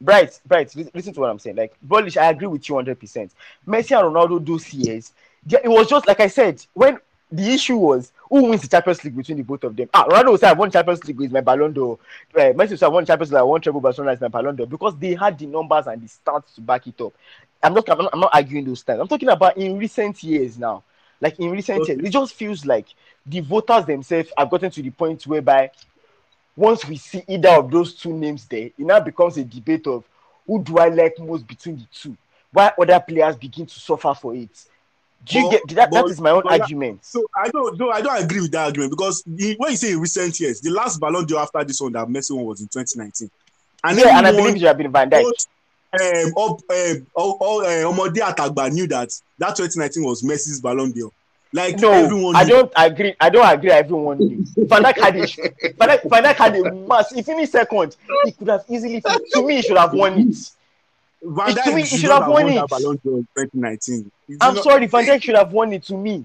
[0.00, 1.56] Bright, Bright, listen to what I'm saying.
[1.56, 3.30] Like, Bolish, I agree with you 100%.
[3.66, 5.16] Messi and Ronaldo, those years, yeah,
[5.50, 6.98] it was just like I said, when
[7.30, 9.88] the issue was who wins the Champions League between the both of them.
[9.92, 11.98] Ah, Ronaldo will say, I won Champions League with my Ballon d'Or.
[12.34, 14.56] Uh, Messi will say, I won Champions League, I won Treble Barcelona with my Ballon
[14.56, 17.12] d'Or because they had the numbers and the stats to back it up.
[17.62, 19.00] I'm not, I'm not, I'm not arguing those times.
[19.00, 20.84] I'm talking about in recent years now.
[21.20, 21.94] Like, in recent Okay.
[21.94, 22.86] years, it just feels like
[23.26, 25.70] the voters themselves have gotten to the point whereby
[26.56, 30.04] once we see either of those two names there, it now becomes a debate of
[30.46, 32.16] who do I like most between the two.
[32.52, 34.64] Why other players begin to suffer for it.
[35.24, 35.90] Do you But- get that?
[35.90, 37.04] that but- is my own argument.
[37.04, 39.92] So I don't, no, I don't agree with that argument because the, when you say
[39.92, 42.68] in recent years, the last Ballon d'Or after this one that Messi won was in
[42.68, 43.30] 2019.
[43.84, 45.24] And yeah, and I believe should have been Van Dijk.
[45.92, 50.92] um, all, um, all, all, uh, Omode Atagba knew that that 2019 was Messi's Ballon
[50.92, 51.10] d'Or.
[51.52, 52.50] Like No, everyone I knew.
[52.50, 53.14] don't agree.
[53.20, 53.70] I don't agree.
[53.70, 54.44] Everyone knew.
[54.66, 57.10] Van Dijk had a Van Dijk, Van Dijk had a mass.
[57.12, 57.96] He finished second.
[58.24, 59.00] He could have easily.
[59.00, 60.50] To me, he should have won it.
[61.22, 62.70] Van It- Dijk me, should should have won that it.
[62.70, 64.10] Ballon d'Or 2019.
[64.40, 65.82] I'm not- sorry, Van Dijk should have won it.
[65.84, 66.24] To me,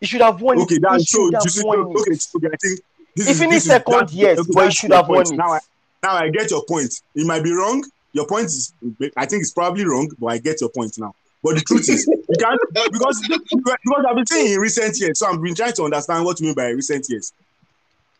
[0.00, 0.78] he should have won Okay, it.
[0.78, 1.30] He that's so.
[1.30, 2.26] should You have won okay, it.
[2.36, 2.80] okay, I think
[3.16, 5.08] this He is finished this is- second, that's- yes, okay, but he should your have
[5.08, 5.36] won it.
[5.36, 5.58] Now I,
[6.02, 6.92] now I get your point.
[7.14, 7.84] It might be wrong.
[8.12, 8.72] Your point is,
[9.16, 11.14] I think it's probably wrong, but I get your point now.
[11.42, 12.60] But the truth is, you can't
[12.92, 15.18] because because I've been saying in recent years.
[15.18, 17.32] So I've been trying to understand what you mean by recent years.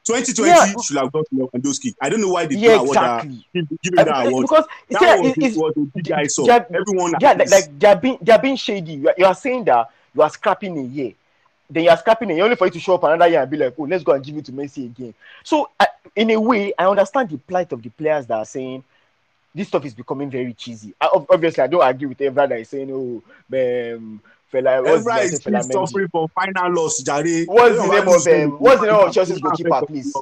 [0.04, 0.74] 2020 Yeah.
[0.82, 1.94] should have gone to Lewandowski.
[2.00, 3.44] I don't know why they Yeah, do award that, exactly.
[3.82, 4.42] give him that Uh, award.
[4.42, 7.78] Because That see, was, it- it's, was a big guy Yeah, everyone yeah, like, like
[7.78, 8.94] they're being they're being shady.
[8.94, 11.12] You are, you are saying that you are scrapping a year,
[11.70, 13.50] then you are scrapping a year only for you to show up another year and
[13.50, 15.14] be like, oh, let's go and give it to Messi again.
[15.44, 15.86] So I
[16.16, 18.84] in a way, I understand the plight of the players that are saying
[19.54, 20.94] this stuff is becoming very cheesy.
[21.00, 23.22] I, obviously, I don't agree with everyone that is saying, oh,
[23.52, 25.24] um, fella, what's the Evra name?
[25.24, 25.86] is Fela still Mendy.
[25.88, 27.44] suffering from final loss, Jare.
[27.44, 30.14] What's the name of saying um, what's the name of final- Chelsea's goalkeeper, please?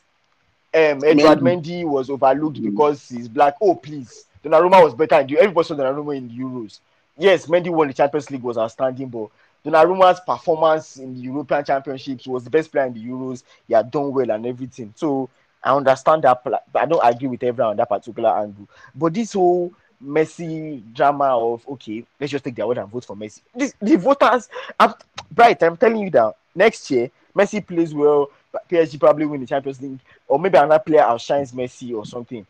[0.73, 1.83] Um, Edouard Mendy.
[1.83, 3.55] Mendy was overlooked because he's black.
[3.61, 4.25] Oh, please.
[4.45, 5.17] Donnarumma was better.
[5.19, 5.39] than you.
[5.39, 6.79] Everybody saw Donnarumma in the Euros.
[7.19, 9.29] Yes, Mendy won the Champions League was outstanding, but
[9.65, 13.43] Donnarumma's performance in the European Championships was the best player in the Euros.
[13.69, 14.95] He had done well and everything.
[14.97, 15.29] So
[15.63, 18.69] I understand that, but I don't agree with everyone on that particular angle.
[18.95, 23.17] But this whole Messi drama of okay, let's just take the award and vote for
[23.17, 23.41] Messi.
[23.55, 24.49] This, the voters,
[24.79, 24.95] I'm,
[25.31, 29.47] Bright, I'm telling you that next year Messi plays well, but PSG probably win the
[29.47, 32.47] Champions League, or maybe another player outshines Messi or something.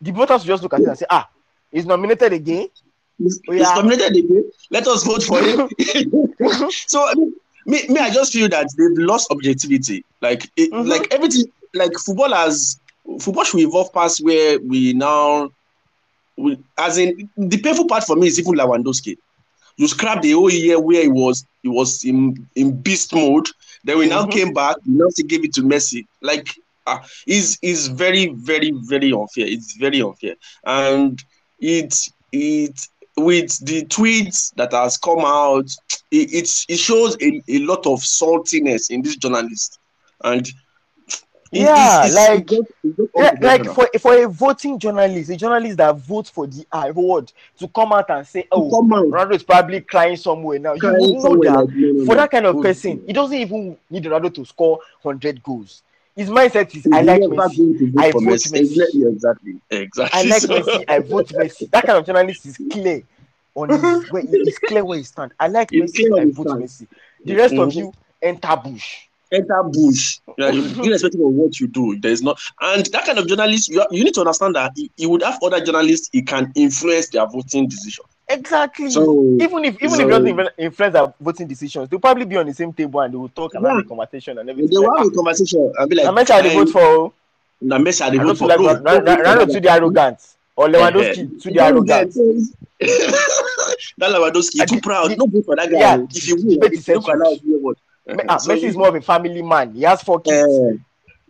[0.00, 1.28] The voters just look at it and say, ah,
[1.70, 2.68] he's nominated again.
[3.18, 4.50] He's, Oh, he's nominated again.
[4.70, 5.68] Let us vote for him.
[6.86, 7.12] so
[7.66, 10.04] me, me, I just feel that they've lost objectivity.
[10.20, 10.88] Like, it, Mhm.
[10.88, 11.44] like everything,
[11.74, 12.78] like football has
[13.20, 15.50] football should evolve past where we now,
[16.36, 19.16] we, as in the painful part for me is even Lewandowski.
[19.76, 23.46] You scrap the whole year where he was, he was in in beast mode.
[23.84, 24.28] Then we now Mhm.
[24.28, 24.76] came back.
[24.86, 26.06] We now gave it to Messi.
[26.22, 26.48] Like,
[26.86, 29.46] uh, is is very, very, very unfair.
[29.46, 31.18] It's very unfair, and
[31.58, 31.94] it
[32.32, 32.78] it
[33.16, 35.66] with the tweets that has come out,
[36.10, 39.78] it it, it shows a, a lot of saltiness in this journalist,
[40.22, 40.46] and
[41.54, 43.74] Yeah, it's, like- it's just, it's just Yeah, like unprofessional.
[43.74, 48.10] for for a voting journalist, a journalist that votes for the award to come out
[48.10, 51.20] and say, "Oh, Come on, Ronaldo is probably crying somewhere now." You crying would know
[51.20, 54.04] somewhere that like, no, no, for that kind of Oh, person, he doesn't even need
[54.04, 55.82] Ronaldo to score hundred goals.
[56.16, 57.56] His mindset is, "I like Messi.
[57.78, 58.52] to vote I for vote Messi.
[58.52, 58.60] Messi.
[58.60, 60.20] Exactly, exactly, exactly.
[60.20, 60.84] I like So- Messi.
[60.88, 63.02] I vote Messi." That kind of journalist is clear
[63.54, 63.80] on his
[64.10, 65.32] where it's clear where he stand.
[65.40, 66.20] I like It's Messi.
[66.20, 66.62] I vote stand.
[66.62, 66.86] Messi.
[67.24, 67.74] The rest of Mhm.
[67.76, 67.92] you
[68.22, 69.06] enter bush.
[69.34, 73.26] Enter bush yeah, you- irrespective of what you do there's not and that kind of
[73.26, 76.50] journalist you, you need to understand that he, he would have other journalists he can
[76.54, 78.88] influence their voting decision Exactly.
[78.90, 82.24] so even if even if so- it doesn't even influence their voting decisions, they'll probably
[82.24, 83.80] be on the same table and they will talk and have Yeah.
[83.82, 84.80] a conversation and they everything.
[84.80, 87.12] will have a conversation and be like I meant I "Eh, vote for
[87.60, 89.52] na Messi I dey I vote for like no, Ronaldo don't vote for Ronaldo too
[89.52, 90.18] that the arrogant
[90.56, 92.14] or Lewandowski too the arrogant.
[93.98, 96.08] that Lewandowski I too proud the- no vote for that guy yeah, oh.
[96.10, 97.08] if you debate win if you look settled.
[97.22, 97.76] allow you what
[98.28, 99.72] Ah, So Messi is more of a family man.
[99.74, 100.62] He has four kids.
[100.62, 100.72] eh,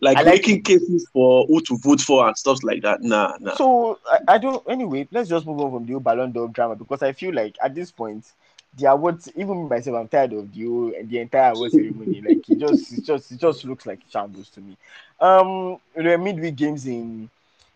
[0.01, 3.99] like making cases for who to vote for and stuff like that nah nah So
[4.09, 4.63] I, I don't.
[4.69, 7.57] Anyway, let's just move on from the whole Ballon d'Or drama because I feel like
[7.63, 8.31] at this point,
[8.77, 12.21] the awards, even myself, I'm tired of the whole the entire award ceremony.
[12.21, 14.77] Like it just, it just, it just looks like shambles to me.
[15.19, 17.29] Um, the midweek games in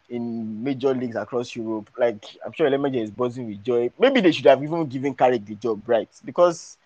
[0.10, 3.91] in major leagues across Europe, like I'm sure Lemanja is buzzing with joy.
[4.00, 6.10] Maybe they should have even given Carrick the job, right?
[6.26, 6.78] Because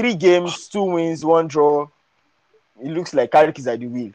[0.00, 1.88] three games, two wins, one draw.
[2.82, 4.12] It looks like Carrick is at the wheel.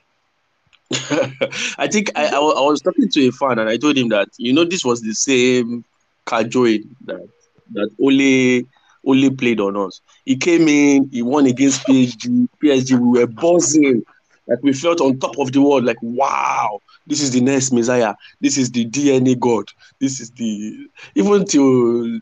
[1.77, 4.29] I think I, I, I was talking to a fan and I told him that
[4.37, 5.83] you know this was the same
[6.27, 7.27] Kajoin that
[7.73, 8.65] that Ole
[9.05, 10.01] Ole played on us.
[10.25, 12.47] He came in, he won against PSG.
[12.61, 14.03] PSG, we were buzzing.
[14.47, 18.13] Like we felt on top of the world, like wow, this is the next Messiah.
[18.41, 19.65] This is the DNA God.
[19.99, 22.19] This is the even till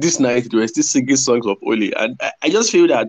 [0.00, 1.92] this night they were still singing songs of Ole.
[1.96, 3.08] And I, I just feel that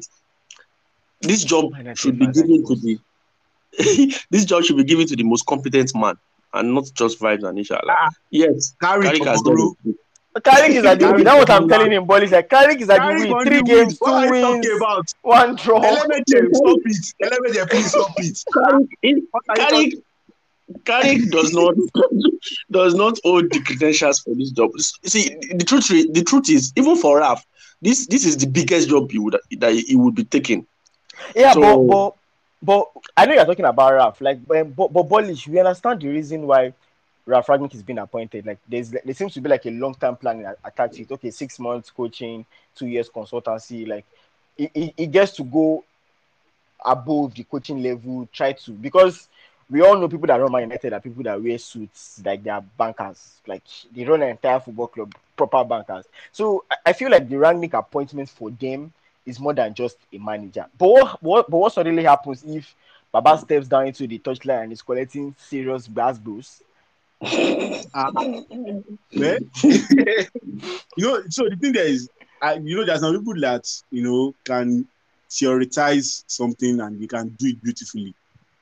[1.22, 3.00] this job Why should be given to the
[4.30, 6.16] this job should be given to the most competent man
[6.54, 7.96] and not just vibes and inshallah.
[7.98, 8.10] Ah.
[8.30, 9.96] Yes, Carry Carrick has done it.
[10.44, 11.24] Carrick is at the win.
[11.24, 12.22] That's what I'm telling him, Boy.
[12.22, 13.34] He's like Carrick is at Carry the win.
[13.38, 14.12] on Three the games, win.
[14.12, 15.14] What are two you wins, talking about?
[15.22, 15.82] one draw.
[15.82, 17.14] Elemeje, stop it.
[17.24, 18.44] Elemeje, please stop it.
[19.56, 19.94] Carrick,
[20.86, 21.76] Carrick, does not
[22.72, 24.72] does not hold the credentials for this job.
[24.80, 27.46] See, the truth is, the truth is, even for Raf,
[27.82, 30.66] this this is the biggest job he would that he would be taking.
[31.36, 32.16] Yeah, So- but but
[32.62, 32.88] but
[33.18, 34.22] I know you're talking about Raf.
[34.22, 36.74] Like, but but, but Bolish, we understand the reason why
[37.26, 38.46] Raf Rangnick is being appointed.
[38.46, 41.12] Like, there's there seems to be like a long term plan at- attached to it.
[41.12, 42.46] Okay, six months coaching,
[42.76, 43.88] two years consultancy.
[43.88, 44.06] Like,
[44.58, 45.84] he, he, he gets to go
[46.86, 48.28] above the coaching level.
[48.32, 49.28] Try to because
[49.70, 52.50] we all know people that run Man United are people that wear suits, like they
[52.50, 53.42] are bankers.
[53.48, 53.64] Like
[53.96, 56.06] they run an entire football club, proper bankers.
[56.32, 58.92] So I- I feel like the Rangnick appointment for them
[59.26, 60.66] is more than just a manager.
[60.78, 62.76] But what, what but what suddenly happens if
[63.12, 66.64] Baba steps down into the touchline and is collecting serious brass boost?
[67.96, 68.12] Ah,
[69.16, 70.28] well, you
[70.98, 72.10] know, so the thing there is,
[72.42, 74.88] I, you know, there's some people that you know can
[75.30, 78.14] theorize something and they can do it beautifully.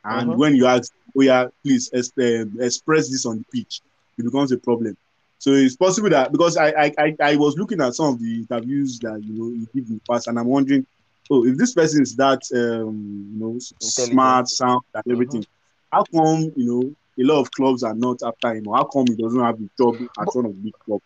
[0.04, 0.38] And Mhm.
[0.38, 3.82] when you ask, "Oh yeah, please ex- um, express this on the pitch,"
[4.18, 4.95] it becomes a problem.
[5.39, 8.36] So it's possible that because I, I I I was looking at some of the
[8.47, 10.86] interviews that you know he did in the past, and I'm wondering,
[11.30, 15.45] oh, if this person is that um you know smart, sound, and everything,
[15.91, 19.06] how come you know a lot of clubs are not after him, or how come
[19.08, 21.04] he doesn't have a job at one of the big clubs?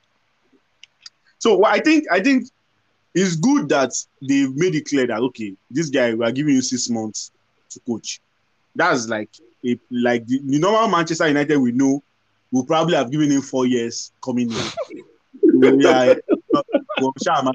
[1.39, 2.45] So what I think I think
[3.13, 3.91] it's good that
[4.21, 7.31] they've made it clear that okay, this guy we are giving you six months
[7.71, 8.19] to coach.
[8.75, 9.29] That's like
[9.65, 12.03] a like the, the normal Manchester United we know
[12.51, 14.57] will probably have given him four years coming in.
[14.57, 16.13] So, yeah,
[17.01, 17.51] well, sha, ma-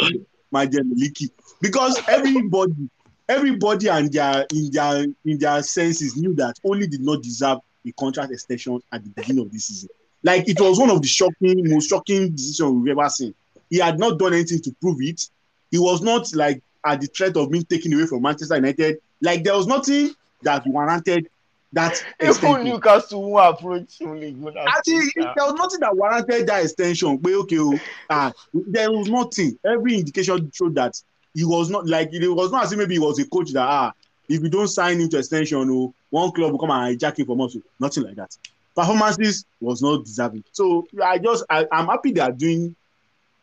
[0.51, 1.31] ma jẹ miliki.
[1.61, 2.89] because everybody
[3.29, 7.93] everybody and their in their in their senses knew that Ole did not deserve a
[7.93, 9.89] contract extension at the beginning of the season.
[10.23, 13.35] Like it was one of the shocking, most shocking decisions we've ever seen.
[13.71, 15.29] He had not done anything to prove it.
[15.71, 18.99] He was not like at the threat of being taken away from Manchester United.
[19.23, 20.11] Like there was nothing
[20.43, 21.29] that warranted
[21.73, 22.65] that Even extension.
[22.65, 27.17] Newcastle won't approach Actually, there was nothing that warranted that extension.
[27.17, 29.59] But okay, ah, there was nothing.
[29.65, 31.01] Every indication showed that
[31.35, 33.63] he was not like it was not as if maybe he was a coach that
[33.67, 33.93] ah,
[34.29, 37.41] if we don't sign him to extension, one club will come and hijack him from
[37.41, 37.57] us.
[37.79, 38.37] Nothing like that.
[38.75, 40.45] Performances was not deserving.
[40.53, 42.75] So I just I, I'm happy they are doing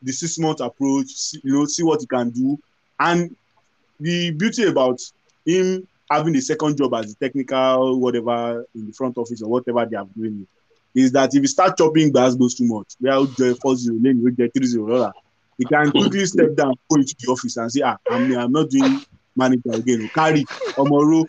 [0.02, 1.34] the six month approach.
[1.43, 2.60] You know, see what he can do,
[3.00, 3.36] and
[4.00, 5.02] the beauty about
[5.45, 9.86] him having a second job as a technical whatever in the front office or whatever
[9.86, 10.47] they are doing
[10.95, 13.26] is that if you start chopping Glasgow too much, we are
[13.62, 15.12] four zero, then you get three zero.
[15.58, 18.70] You can quickly step down, go into the office and say, ah, I'm, I'm not
[18.70, 19.01] doing
[19.36, 20.10] manager again.
[20.14, 20.43] Carry
[20.78, 21.26] Omoro.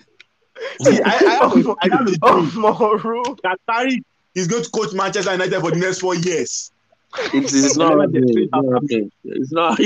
[0.83, 4.03] See, I, I have a, I have Oh, dream that Carry
[4.35, 6.73] is going to coach Manchester United for the next four years.
[7.33, 8.39] It is not happening.
[8.39, 9.11] It's not happening.
[9.25, 9.79] It's not.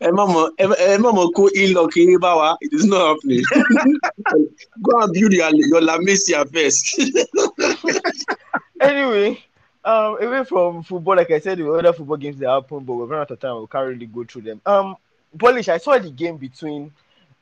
[0.00, 2.56] Ẹ má mọ̀ ẹ má kó in-law kiri bá wa.
[2.60, 3.42] It is not happening.
[4.82, 7.00] Go and build your your La Masia first.
[8.78, 9.42] Anyway,
[9.84, 13.06] um, away from football, like I said, the other football games that happen, but we're
[13.06, 13.54] running out of time.
[13.54, 14.60] We'll can't really go through them.
[14.66, 14.96] Um,
[15.34, 16.92] Bolish, I saw the game between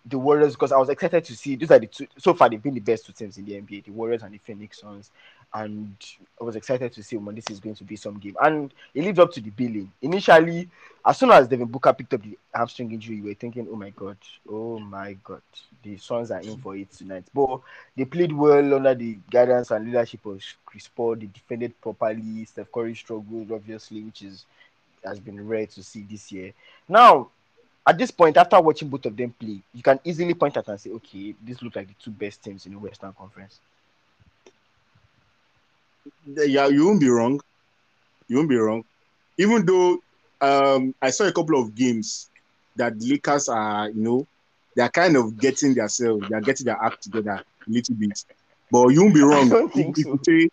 [0.06, 2.62] the Warriors because I was excited to see these are the two so far they've
[2.62, 5.10] been the best two teams in the NBA, the Warriors and the Phoenix Suns.
[5.54, 5.94] And
[6.40, 8.36] I was excited to see oh, when this is going to be some game.
[8.42, 9.90] And it lived up to the billing.
[10.02, 10.68] Initially,
[11.06, 13.90] as soon as Devin Booker picked up the hamstring injury, you were thinking, Oh my
[13.90, 14.16] god,
[14.50, 15.42] oh my god,
[15.84, 17.24] the Suns are in for it tonight.
[17.32, 17.60] But
[17.96, 21.14] they played well under the guidance and leadership of Chris Paul.
[21.16, 22.44] They defended properly.
[22.46, 24.46] Steph Curry struggled, obviously, which is
[25.04, 26.52] has been rare to see this year.
[26.88, 27.28] Now,
[27.86, 30.80] at this point, after watching both of them play, you can easily point at and
[30.80, 33.60] say, okay, this look like the two best teams in the Western Conference.
[36.26, 37.40] Yeah, you won't be wrong.
[38.28, 38.84] You won't be wrong.
[39.38, 39.98] Even though
[40.40, 42.30] um, I saw a couple of games
[42.76, 44.26] that the Lakers are, you know,
[44.76, 48.24] they are kind of getting themselves, they are getting their act together a little bit.
[48.70, 49.50] But you won't be wrong.
[49.52, 50.48] if, think if you say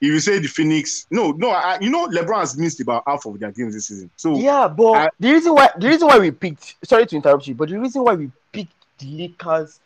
[0.00, 3.24] if you say the Phoenix, no, no, I, you know, LeBron has missed about half
[3.26, 4.10] of their games this season.
[4.16, 7.46] So Yeah, but I- the reason why the reason why we picked sorry to interrupt
[7.46, 9.80] you, but the reason why we picked the Lakers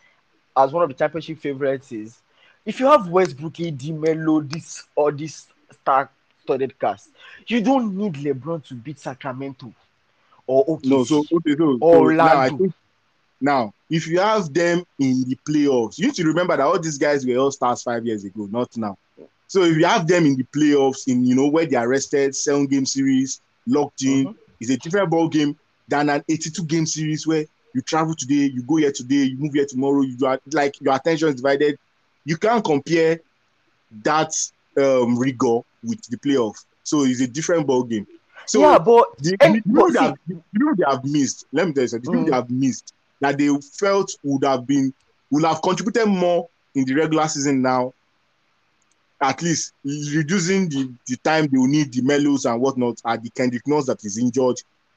[0.56, 2.20] as one of the championship favorites is
[2.64, 7.10] if you have Westbrook, AD, Melo, this or this star-studded cast,
[7.46, 9.72] you don't need LeBron to beat Sacramento
[10.46, 10.78] or.
[10.84, 12.74] No, so okay, so, so now I think
[13.40, 17.24] now if you have them in the playoffs, you to remember that all these guys
[17.24, 18.98] were all stars five years ago, not now.
[19.46, 22.34] So if you have them in the playoffs, in you know where they are rested,
[22.34, 24.36] seven game series, locked in, Mhm.
[24.60, 25.56] is a different ball game
[25.88, 29.54] than an 82 game series where you travel today, you go here today, you move
[29.54, 31.78] here tomorrow, you are like your attention is divided.
[32.24, 33.20] You can't compare
[34.02, 34.32] that
[34.76, 36.64] um rigor with the playoff.
[36.82, 38.06] So it's a different ball game.
[38.46, 41.72] So yeah, but the, and- the people have, the people they have missed, let me
[41.74, 42.30] tell you something, the people Mm.
[42.30, 43.48] they have missed that they
[43.78, 44.92] felt would have been
[45.30, 47.92] would have contributed more in the regular season now,
[49.20, 53.28] at least reducing the, the time they will need the Melos and whatnot are the
[53.30, 54.56] Kendrick Nunns that is injured,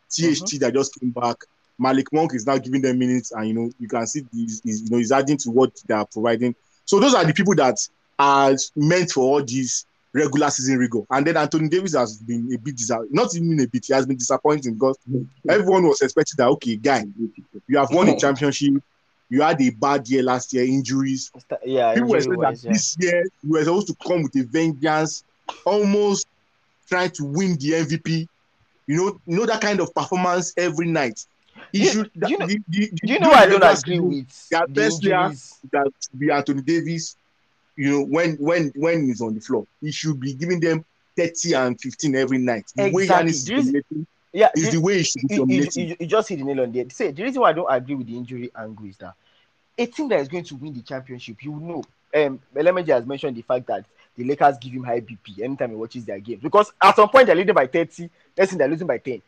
[0.09, 1.37] THT that just came back.
[1.79, 4.83] Malik Monk is now giving them minutes, and you know you can see he's, he's,
[4.83, 6.53] you know he's adding to what they are providing.
[6.85, 7.77] So those are the people that
[8.19, 11.01] are meant for all these regular season rigor.
[11.09, 14.05] And then Anthony Davis has been a bit disa- not even a bit, he has
[14.05, 14.97] been disappointing because
[15.47, 17.05] everyone was expecting that okay, guy,
[17.67, 18.83] you have won a championship,
[19.29, 21.31] you had a bad year last year, injuries.
[21.63, 22.71] yeah, People were saying that yeah.
[22.73, 25.23] this year you were supposed to come with a vengeance,
[25.65, 26.27] almost
[26.89, 28.27] trying to win the MVP.
[28.87, 31.25] You know, you know that kind of performance every night.
[31.71, 32.11] He You- should.
[32.27, 35.31] you know- the, Do you know I don't agree with their the best player-
[35.71, 37.15] that should be Anthony Davis.
[37.77, 40.83] You know, when when when he's on the floor, he should be giving them
[41.15, 42.65] 30 and 15 every night.
[42.75, 43.29] The way Exactly.
[43.31, 45.89] Is dominating Yeah, is the- the way he should be dominating.
[45.89, 46.91] you, you just hit the nail on the head.
[46.91, 49.13] Say the reason why I don't agree with the injury angle is that
[49.77, 53.35] a team that is going to win the championship, you know, um, Elemeji has mentioned
[53.37, 53.85] the fact that
[54.17, 57.25] the Lakers give him high BP anytime he watches their games because at some point
[57.25, 59.21] they're leading by 30, next thing they're losing by 10.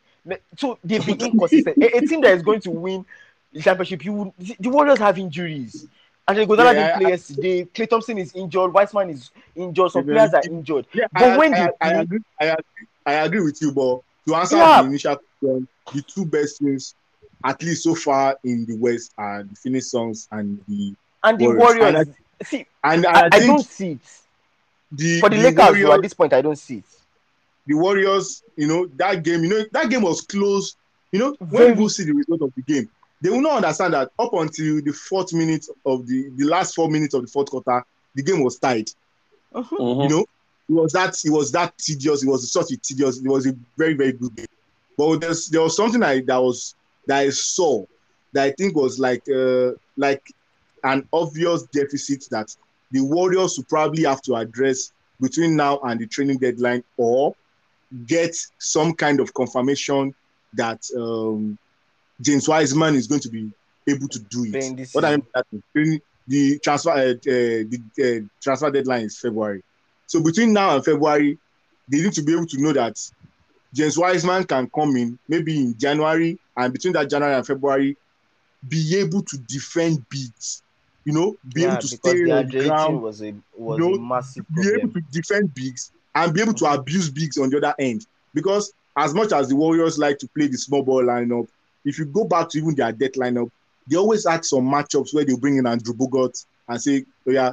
[0.56, 1.76] So they've been inconsistent.
[1.78, 3.04] a, a team that is going to win
[3.52, 5.86] the championship, you would, the, Warriors have injuries.
[6.26, 7.64] And they go down Yeah, I- players today.
[7.66, 10.86] Klay Thompson is injured, Wiseman is injured, some Yeah, players are injured.
[10.94, 14.00] Yeah, But I, when I, I, play- agree, I, agree, I agree with you, but
[14.26, 14.82] to answer Yeah.
[14.82, 16.94] the initial question, the two best teams,
[17.44, 21.46] at least so far in the West, are the Phoenix Suns and the And the
[21.48, 21.60] Warriors.
[21.78, 21.94] Warriors,
[22.40, 23.98] And see, and I, I, I don't see it.
[24.90, 26.84] the For the, the Lakers, Warriors, at this point, I don't see it.
[27.66, 30.76] The Warriors, you know, that game, you know, that game was close.
[31.12, 31.72] You know, when Very.
[31.72, 32.88] people see the result of the game,
[33.22, 36.90] they will not understand that up until the fourth minute of the the last four
[36.90, 37.84] minutes of the fourth quarter,
[38.14, 38.88] the game was tied.
[39.54, 39.68] Mhm.
[39.68, 40.02] Mhm.
[40.02, 40.26] You know,
[40.68, 42.22] it was that it was that tedious.
[42.22, 43.18] It was such a tedious.
[43.18, 44.46] It was a very very good game.
[44.98, 46.74] But there's there was something I that was
[47.06, 47.84] that I saw
[48.32, 50.22] that I think was like uh like
[50.82, 52.54] an obvious deficit that
[52.90, 57.34] the Warriors will probably have to address between now and the training deadline, or
[58.06, 60.14] get some kind of confirmation
[60.54, 61.58] that um,
[62.20, 63.50] James Wiseman is going to be
[63.88, 64.88] able to do it.
[64.92, 69.18] What I mean by that is the transfer uh, uh, the uh, transfer deadline is
[69.18, 69.62] February.
[70.06, 71.38] So between now and February,
[71.88, 72.98] they need to be able to know that
[73.72, 77.96] James Wiseman can come in maybe in January, and between that January and February,
[78.68, 80.62] be able to defend beats.
[81.04, 83.90] You know, be yeah, able to stay on the ground, was a was you a
[83.90, 87.56] know, massive be able to defend bigs and be able to abuse bigs on the
[87.56, 88.06] other end.
[88.32, 91.48] Because as much as the Warriors like to play the small ball lineup,
[91.84, 93.50] if you go back to even their death lineup,
[93.88, 97.52] they always had some matchups where they bring in Andrew Bogut and say, "Oh yeah,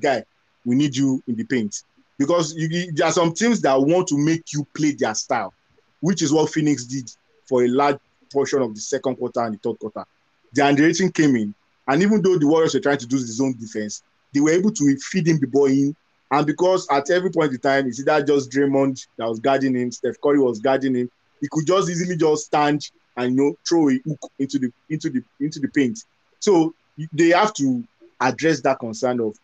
[0.00, 0.24] guy,
[0.64, 1.82] we need you in the paint."
[2.16, 5.52] Because you, there are some teams that want to make you play their style,
[6.00, 7.10] which is what Phoenix did
[7.46, 7.98] for a large
[8.32, 10.04] portion of the second quarter and the third quarter.
[10.52, 11.54] The underrating came in,
[11.88, 14.02] and even though the Warriors were trying to do the zone defense,
[14.32, 15.96] they were able to feed him the ball in.
[16.34, 19.92] And because at every point in time, it's either just Draymond that was guarding him,
[19.92, 21.08] Steph Curry was guarding him,
[21.40, 25.10] he could just easily just stand and you know throw a hook into the into
[25.10, 26.00] the into the paint.
[26.40, 26.74] So
[27.12, 27.84] they have to
[28.20, 29.36] address that concern of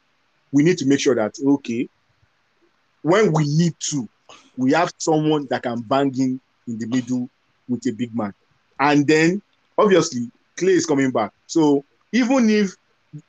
[0.50, 1.88] we need to make sure that okay,
[3.02, 4.08] when we need to,
[4.56, 7.30] we have someone that can bang in in the middle
[7.68, 8.34] with a big man.
[8.80, 9.42] And then
[9.78, 11.30] obviously Klay is coming back.
[11.46, 12.74] So even if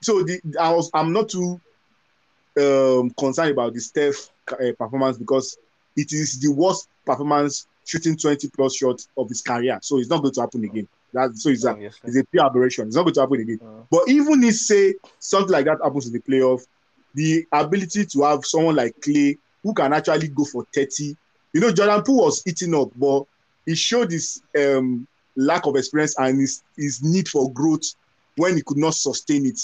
[0.02, 1.62] so the I was I'm not too
[2.60, 5.58] um concerned about the Steph uh, performance because
[5.96, 9.80] it is the worst performance shooting 20 plus shots of his career.
[9.82, 10.88] So it's not going to happen again.
[11.14, 11.72] That so it's a,
[12.04, 12.88] it's a pure aberration.
[12.88, 13.60] It's not going to happen again.
[13.90, 16.66] But even if say something like that happens in the playoff,
[17.14, 21.16] the ability to have someone like Klay who can actually go for 30,
[21.54, 23.24] you know, Jordan Poole was eating up, but
[23.66, 27.94] he showed his um, lack of experience and his, his need for growth
[28.38, 29.60] when he could not sustain it.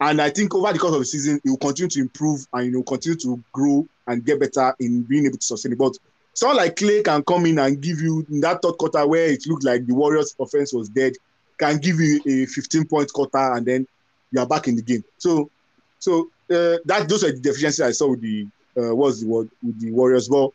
[0.00, 2.66] And I think over the course of the season, he will continue to improve and
[2.66, 5.78] you know continue to grow and get better in being able to sustain it.
[5.78, 5.98] But
[6.34, 9.46] someone like Klay can come in and give you in that third quarter where it
[9.46, 11.14] looked like the Warriors' offense was dead,
[11.58, 13.86] can give you a 15 point quarter and then
[14.30, 15.02] you are back in the game.
[15.18, 15.50] So,
[15.98, 18.46] so uh, that those are the deficiencies I saw with the
[18.76, 20.28] uh, what's the word with the Warriors.
[20.28, 20.50] But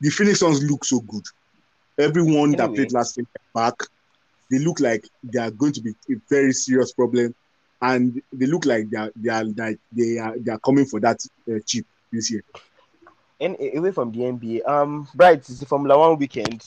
[0.00, 1.24] the Phoenix Suns look so good.
[1.98, 3.74] Everyone that played last week back,
[4.50, 7.34] they look like they are going to be a very serious problem,
[7.82, 11.00] and they look like they are they are like they are they are coming for
[11.00, 11.20] that
[11.50, 12.42] uh, chip this year.
[13.40, 16.64] And away from the NBA, um, Bright, it's the Formula One weekend.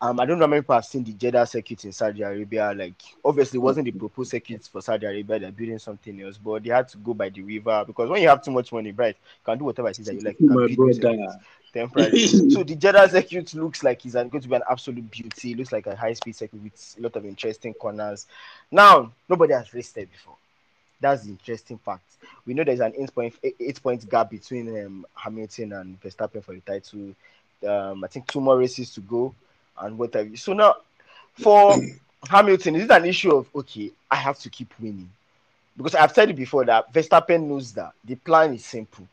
[0.00, 2.74] Um, I don't know how many people have seen the Jeddah circuit in Saudi Arabia.
[2.76, 5.38] Like, obviously, it wasn't the proposed circuit for Saudi Arabia.
[5.38, 8.28] They're building something else, but they had to go by the river because when you
[8.28, 10.36] have too much money, Bright, you can do whatever it is that you like.
[10.40, 10.92] You My brother.
[10.94, 11.36] circuits
[11.72, 12.26] temporarily.
[12.50, 15.52] so the Jeddah circuit looks like it's going to be an absolute beauty.
[15.52, 18.26] It looks like a high-speed circuit with a lot of interesting corners.
[18.70, 20.36] Now, nobody has raced there before.
[21.00, 22.02] That's the interesting fact.
[22.46, 26.54] We know there's an eight point eight point gap between um, Hamilton and Verstappen for
[26.54, 27.14] the title.
[27.66, 29.34] Um, I think two more races to go,
[29.78, 30.36] and what have you.
[30.36, 30.76] So now,
[31.34, 31.74] for
[32.28, 35.10] Hamilton, is it an issue of okay, I have to keep winning?
[35.76, 39.06] Because I've said it before that Verstappen knows that the plan is simple.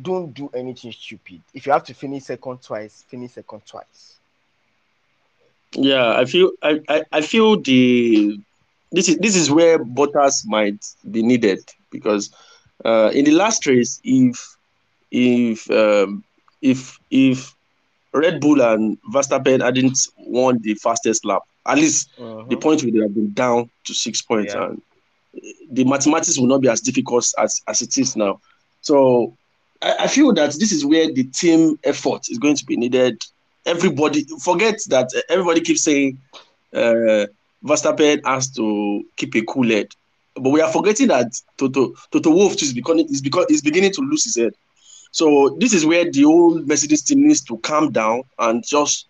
[0.00, 1.42] Don't do anything stupid.
[1.52, 4.16] If you have to finish second twice, finish second twice.
[5.72, 8.40] Yeah, I feel I, I, I feel the
[8.92, 11.60] this is this is where Bottas might be needed
[11.90, 12.30] because
[12.84, 14.56] uh, in the last race, if
[15.10, 16.24] if um,
[16.62, 17.54] if if
[18.12, 22.10] Red Bull and Verstappen hadn't won the fastest lap, at least
[22.48, 24.64] the point would have been down to six points, Yeah.
[24.66, 24.82] and
[25.70, 28.40] the mathematics will not be as difficult as, as it is now.
[28.80, 29.36] So
[29.80, 33.22] I, I feel that this is where the team effort is going to be needed.
[33.66, 36.18] Everybody forget that everybody keeps saying
[36.74, 37.26] uh,
[37.64, 39.88] Verstappen has to keep a cool head,
[40.34, 44.00] but we are forgetting that Toto Toto Wolff is becoming is because is beginning to
[44.02, 44.54] lose his head.
[45.12, 49.06] So this is where the old Mercedes team needs to calm down and just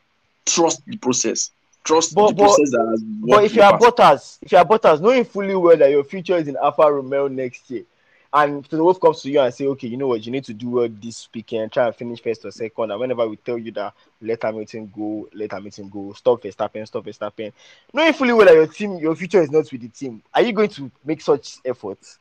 [0.47, 1.51] trust the process.
[1.85, 3.79] Trust But- the but- process that has But if you are.
[3.79, 7.29] Bottas, if you are Bottas, knowing fully well that your future is in Alfa Romeo
[7.29, 7.85] next year,
[8.33, 10.55] and the Wolff comes to you and say, okay, you know what, you need to
[10.55, 13.73] do well this weekend, try and finish first or second, and whenever we tell you
[13.73, 17.53] that let Hamilton go, let Hamilton go, stop Verstappen, stop Verstappen,
[17.93, 20.53] knowing fully well that your team, your future is not with the team, are you
[20.53, 22.19] going to make such efforts?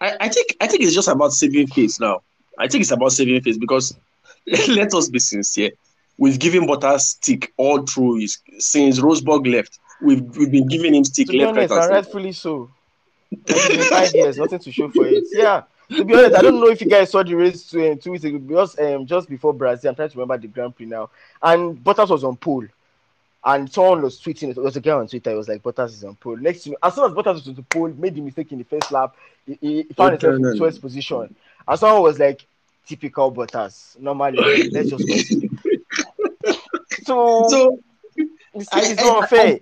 [0.00, 2.22] I, I think I think it's just about saving face now.
[2.58, 3.94] I think it's about saving face because
[4.68, 5.72] let us be sincere.
[6.16, 9.78] We've given Bottas stick all through his since Rosberg left.
[10.02, 12.70] We've we've been giving him stick To left, right, honest, and and rightfully so.
[13.30, 15.24] Like, it's been five years, nothing to show for it.
[15.32, 15.62] Yeah.
[15.90, 18.24] To be honest, I don't know if you guys saw the race two, two weeks
[18.24, 21.10] ago, because um, just before Brazil, I'm trying to remember the Grand Prix now.
[21.42, 22.64] And Bottas was on pole.
[23.44, 26.04] And someone was tweeting, it was a guy on Twitter, it was like, Bottas is
[26.04, 26.36] on pole.
[26.36, 28.58] Next to me, as soon as Bottas was on the pole, made the mistake in
[28.58, 29.16] the first lap,
[29.46, 30.58] he, he found himself in Okay.
[30.58, 31.34] 12th position.
[31.66, 32.44] And someone was like,
[32.86, 33.98] typical Bottas.
[33.98, 35.48] Normally, let's just continue.
[37.04, 37.78] So, So
[38.54, 39.58] it's, I- it's I- not I- fair.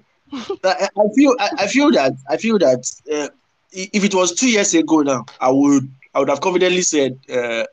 [0.65, 3.31] I, I feel I, I feel that I feel that uh, i-
[3.73, 7.65] if it was two years ago now, I would I would have confidently said uh,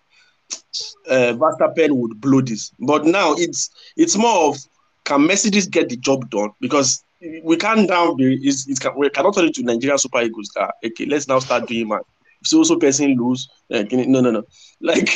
[1.10, 2.72] uh, Verstappen would blow this.
[2.80, 4.58] But now it's it's more of
[5.06, 7.04] can Mercedes get the job done because
[7.44, 10.74] we can't now be it's, it's we cannot turn it to Nigerian Super Eagles that
[10.86, 12.00] okay let's now start doing man.
[12.42, 14.44] If so so person lose, uh, can it- no no no
[14.82, 15.10] like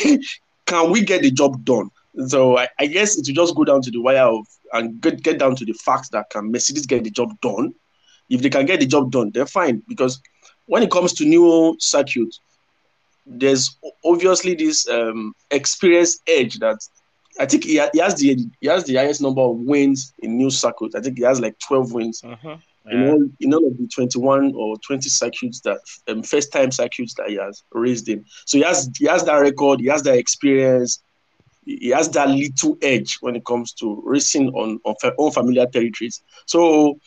[0.65, 1.89] can we get the job done?
[2.27, 5.21] So I, I guess it will just go down to the wire of and get,
[5.23, 7.73] get down to the facts that can Mercedes get the job done.
[8.29, 9.81] If they can get the job done, they're fine.
[9.87, 10.21] Because
[10.69, 12.41] when it comes to new circuits,
[13.25, 16.77] there's obviously this um, experience edge that
[17.39, 20.37] I think he, ha- he has the he has the highest number of wins in
[20.37, 20.95] new circuits.
[20.95, 22.25] I think he has like 12 wins
[22.89, 27.13] in all in all of the 21 or 20 circuits that um, first time circuits
[27.17, 28.25] that he has raised in.
[28.45, 31.01] So he has he has that record, he has that experience,
[31.65, 36.21] he has that little edge when it comes to racing on on fa- unfamiliar territories.
[36.47, 36.99] So,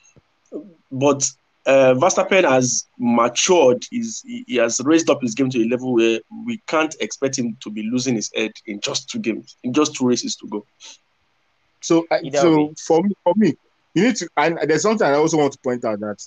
[0.90, 1.28] but
[1.66, 3.84] uh, Verstappen has matured.
[3.90, 7.38] He's, he he has raised up his game to a level where we can't expect
[7.38, 10.48] him to be losing his head in just two games, in just two races to
[10.48, 10.66] go.
[11.80, 13.54] So, I, so for me, for me,
[13.94, 14.28] you need to.
[14.36, 16.26] And there's something I also want to point out that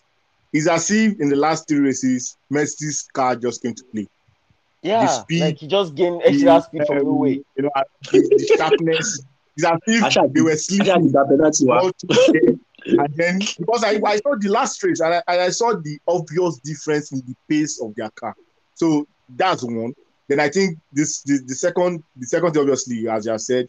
[0.53, 4.07] it's as if in the last three races, Mercedes car just came to play.
[4.81, 7.30] Yeah, speed, like he just gained extra The, speed from um, nowhere.
[7.30, 7.69] You know,
[8.11, 9.23] the, the sharpness.
[9.57, 11.14] It's as if they were sleeping
[12.85, 13.15] that penalty, wa.
[13.15, 13.15] all through the game.
[13.15, 15.99] And then because I, I saw the last race and I, and I saw the
[16.07, 18.35] obvious difference in the pace of their car.
[18.75, 19.93] So that's one.
[20.27, 23.67] Then I think this the, the second the second obviously as you have said,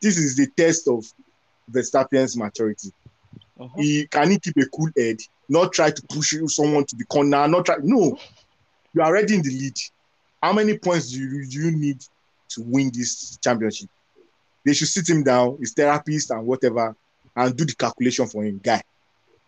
[0.00, 1.04] this is the test of
[1.70, 2.92] Verstappen's maturity.
[3.58, 3.70] Mhm.
[3.76, 5.18] He can he keep a cool head,
[5.48, 7.76] not try to push you- someone to the corner, not try.
[7.82, 8.18] No,
[8.94, 9.76] you are already in the lead.
[10.42, 12.00] How many points do you, do you need
[12.50, 13.90] to win this championship?
[14.64, 16.94] They should sit him down, his therapist and whatever,
[17.38, 18.60] and do the calculation for him.
[18.62, 18.82] Guy,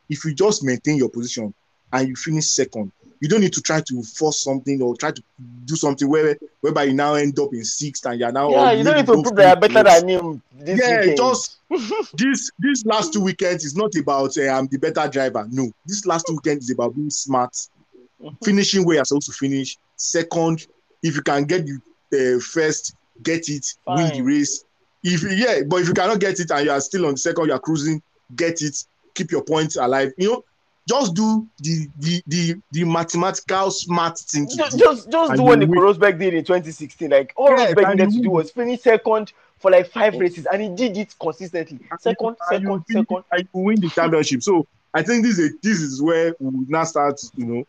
[0.08, 1.52] if you just maintain your position
[1.92, 5.22] and you finish second, you don't need to try to force something or try to
[5.66, 8.84] do something where whereby you now end up in sixth and you're now Yeah, you
[8.84, 11.16] don't need to prove that better than him this yeah, weekend.
[11.18, 11.58] just
[12.14, 15.46] this this last two weekends is not about uh, I'm the better driver.
[15.50, 17.56] No, this last two weekends is about being smart,
[18.44, 19.76] finishing where you're supposed to finish.
[19.96, 20.66] Second,
[21.02, 21.66] if you can get
[22.10, 24.64] the uh, first, get it, win the race.
[25.02, 27.46] If yeah, but if you cannot get it and you are still on the second,
[27.46, 28.02] you are cruising,
[28.36, 30.12] get it, keep your points alive.
[30.18, 30.44] You know,
[30.86, 34.84] just do the the the the mathematical smart thing just do.
[34.84, 35.80] just, just do you what Nico win.
[35.80, 37.10] Rosberg did in 2016.
[37.10, 40.62] Like all Yes, Rosberg needed to do was finish second for like five races, and
[40.62, 41.78] he did it consistently.
[41.98, 43.24] Second, And you second, finish- second.
[43.32, 44.42] I win the championship.
[44.42, 47.20] So I think this is this is where we now start.
[47.36, 47.66] You know,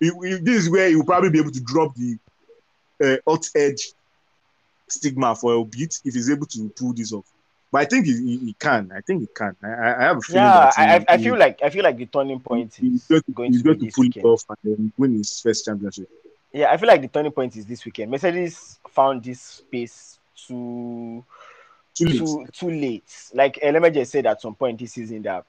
[0.00, 2.18] it- it- this is where you will probably be able to drop the
[3.02, 3.92] uh, hot edge
[4.88, 7.26] stigma for a bit if he's able to pull this off.
[7.70, 8.90] But I think he, he, he can.
[8.96, 9.54] I think he can.
[9.62, 11.96] I, I have a feeling Yeah, that he, I, I, feel like I feel like
[11.98, 14.24] the turning point he's is going to, going to going to pull weekend.
[14.24, 16.08] it off and then win his first championship.
[16.52, 18.10] Yeah, I feel like the turning point is this weekend.
[18.10, 21.22] Mercedes found this space too
[21.94, 22.18] Too late.
[22.18, 23.12] too too late.
[23.34, 25.44] Like eh, Elemeje just said at some point this season that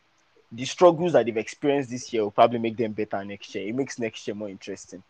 [0.51, 3.67] the struggles that they've experienced this year will probably make them better next year.
[3.69, 5.03] It makes next year more interesting.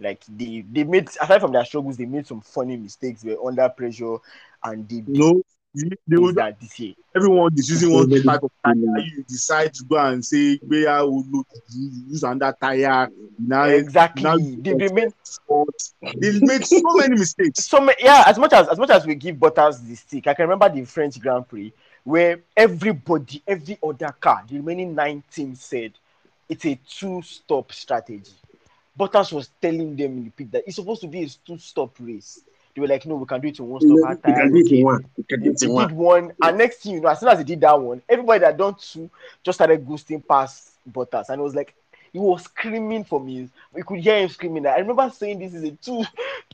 [0.00, 3.22] Like they they made aside from their struggles, they made some funny mistakes.
[3.22, 4.16] They were under pressure
[4.64, 5.24] and they did
[5.74, 6.94] You they things would, that this year.
[7.16, 8.74] everyone is using one type of tire.
[8.74, 13.08] You decide to go and say, where will look, you use another tire.
[13.38, 14.34] Now, Exactly.
[14.34, 15.12] now They, they made
[16.14, 17.70] they made so many mistakes.
[17.70, 20.34] so ma- yeah, as much as as much as we give Bottas the stick, I
[20.34, 21.72] can remember the French Grand Prix
[22.04, 25.92] where everybody, every other car, the remaining nine teams said
[26.48, 28.32] it's a two-stop strategy.
[29.00, 32.40] Bottas was telling them in the pit that it's supposed to be a two-stop race.
[32.74, 33.96] They were like, no, we can do it in one stop.
[33.96, 35.06] You Our can do it in one.
[35.16, 35.96] You can do it in did one.
[35.96, 38.58] one, and next thing you know, as soon as they did that one, everybody that
[38.58, 39.08] done two
[39.42, 41.74] just started ghosting past Bottas, and it was like
[42.12, 43.48] he was screaming for me.
[43.72, 44.66] We could hear him screaming.
[44.66, 46.04] I remember saying this is a two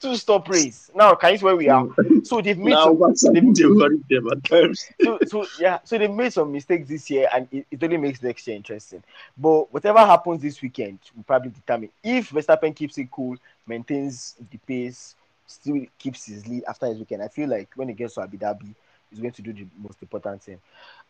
[0.00, 0.90] two stop race.
[0.94, 1.86] Now can you see where we are?
[2.24, 4.86] So they've made Now, some, they've, them at times.
[5.02, 8.22] so, so yeah, so they made some mistakes this year, and it, it only makes
[8.22, 9.02] next year interesting.
[9.36, 14.58] But whatever happens this weekend will probably determine if Verstappen keeps it cool, maintains the
[14.58, 15.14] pace,
[15.46, 17.22] still keeps his lead after his weekend.
[17.22, 18.74] I feel like when it gets to Abu Dhabi,
[19.10, 20.58] he's going to do the most important thing.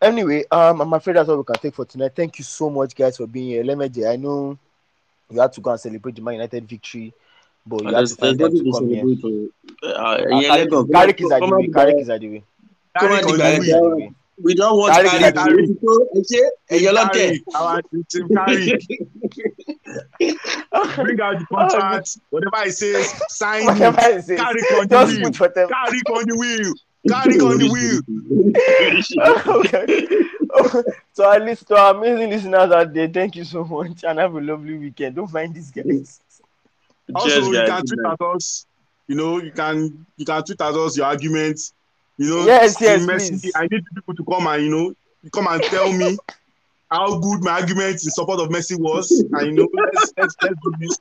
[0.00, 2.12] Anyway, um, I'm afraid that's all we can take for tonight.
[2.14, 3.64] Thank you so much, guys, for being here.
[3.64, 4.58] Lemeje, I know
[5.30, 7.12] you had to go and celebrate the Man United victory,
[7.66, 9.04] but you And had to find there's to to come here.
[9.04, 9.50] celebrate.
[9.82, 9.88] oh.
[9.88, 10.84] Uh, Uh, yeah, let go.
[10.86, 11.68] Carrick is at the Come way.
[11.68, 12.44] Carrick is at the way.
[12.98, 13.58] Come on, Carrick on the the guy.
[13.58, 13.98] wheel.
[14.00, 14.08] Yeah.
[14.42, 15.36] We don't want Carrick is Carrick.
[15.36, 17.30] at the We go, I say, hey, you're not there.
[17.30, 18.80] Carrick, our team Carrick.
[20.18, 24.28] Bring out the contract, whatever it says, sign Whatever it.
[24.28, 25.32] it Carrick on the wheel.
[25.32, 25.54] put.
[25.54, 26.74] Carrick on the wheel.
[27.08, 28.00] Carrick on the wheel.
[29.46, 30.86] okay.
[31.12, 34.34] so at least to our amazing listeners out there, thank you so much and have
[34.34, 35.16] a lovely weekend.
[35.16, 36.20] Don't mind these guys.
[37.14, 38.66] Also, Cheers, you can tweet at us.
[39.06, 41.72] You know, you can you can tweet at us your arguments.
[42.16, 43.52] You know, Yes, yes, Messi, please.
[43.54, 44.94] I need people to come and you know
[45.32, 46.16] come and tell me
[46.90, 49.10] how good my argument in support of Messi was.
[49.32, 50.98] And you know, let's let's, let's do this.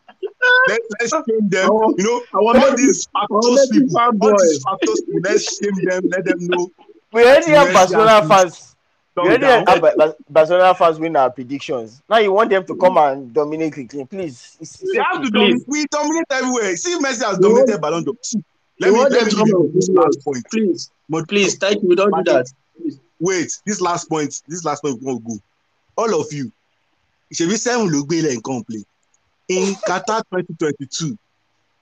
[0.67, 1.69] Let's let's shame them.
[1.71, 4.37] Oh, You know, I want all these factors want to people, all fanboy.
[4.41, 6.03] these factors people, let's shame them.
[6.09, 6.71] Let them know.
[7.11, 8.75] We already have Barcelona fans.
[9.15, 12.01] We already have Ba- Ba- Barcelona fans win our predictions.
[12.09, 14.57] Now you want them to come and dominate quickly, please.
[14.59, 15.25] It's, it's We have okay.
[15.25, 15.63] to dominate.
[15.67, 16.75] We dominate everywhere.
[16.75, 18.13] See, Messi has dominated want- Ballon d'Or.
[18.21, 18.39] See,
[18.77, 20.43] You Let me let them me to give you this last point.
[20.51, 21.87] Please, But please, thank you.
[21.89, 22.45] We don't do that.
[23.21, 25.37] wait this last point this last point we wan go
[25.95, 26.51] all of you
[27.33, 28.83] ṣebi seven ló gbé ilẹ̀ nǹkan play
[29.47, 31.17] in qatar twenty twenty two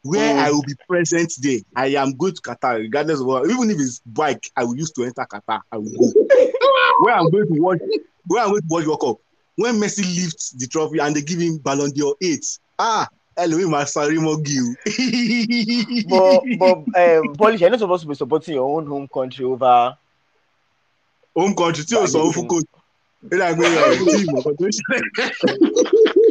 [0.04, 0.40] where Mm.
[0.40, 1.60] i will be present there.
[1.76, 3.50] I am going to qatar regardless of what.
[3.50, 5.62] Even if it's bike i will use to enter qatar.
[5.72, 6.12] I will go.
[7.04, 7.80] Where i'm going to watch
[8.28, 9.18] where i'm going to watch world cup.
[9.56, 12.46] When messi lifts the trophy and they give him ballon d'or eight
[12.80, 13.08] ah
[13.38, 14.68] ẹlòmíì máa sáré mọ́gì o.
[16.10, 19.98] But but um, Polish, you're not supposed to be supporting your own home country over.
[21.36, 22.66] home country tí o sọ fún coach
[23.32, 25.04] ó dà gbé ẹ tí ìmọ̀ kan tó ṣẹlẹ̀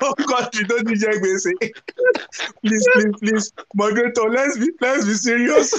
[0.00, 1.52] home country tó ti jẹ gbèsè.
[2.62, 5.72] Please please please moderator let's be let's be serious.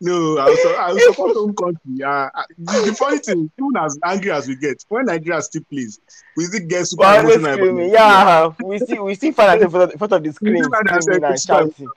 [0.00, 2.02] No i will su- i will support home country.
[2.02, 5.62] Uh, uh, the, the funny thing even as angry as we get when nigeria still
[5.70, 5.98] plays
[6.36, 7.88] we still get super Well, emotional.
[7.88, 11.04] Yeah, we see we see fans in front of, of the screen see find ourselves
[11.06, 11.88] screaming and shouting.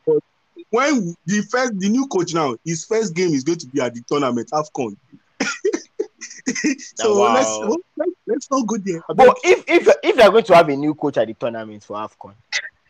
[0.70, 3.94] when the first the new coach now his first game is going to be at
[3.94, 4.96] the tournament afcon
[6.95, 7.34] so Wow.
[7.35, 10.69] let's, let's let's not go there But if if if they are going to have
[10.69, 12.34] a new coach at the tournament for AFCON,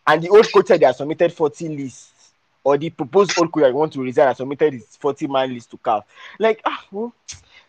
[0.07, 2.31] and the old coach said they have submitted 40 lists,
[2.63, 5.71] or the proposed old coach that want to resign has submitted his 40 man list
[5.71, 6.03] to CAF,
[6.39, 7.13] like ah, well,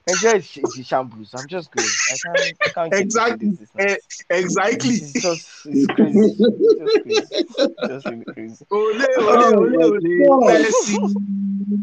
[0.07, 1.35] Nigeria is, is shambles.
[1.37, 1.87] I'm just going.
[2.13, 3.51] I can't, I can't Exactly.
[3.51, 3.69] this.
[3.79, 3.97] Eh,
[4.31, 4.91] exactly.
[4.91, 6.37] It's just it's crazy.
[6.39, 7.27] It's just crazy.
[7.59, 8.67] It's just really crazy.
[8.71, 10.01] Ole, ole, ole, ole.
[10.49, 10.97] Messi,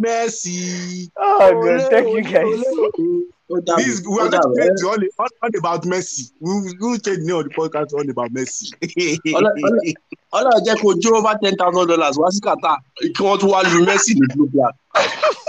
[0.01, 1.09] Messi.
[1.17, 2.43] Oh Ole, god, thank you ole, guys.
[2.43, 3.23] ole, ole.
[3.51, 4.57] Ó This we are going to dàbọ̀.
[4.57, 6.31] change to all, all, all about Messi.
[6.41, 8.65] We will we will change the name of the podcast to all about Messi.
[8.81, 9.93] Ọlọ́- ọlọ́-
[10.33, 12.77] Ọlọ́run jẹ́ kó jó over ten thousand dollars wá sí Qatar
[13.15, 14.75] kí wọ́n tún wá lu Messi ní blue black.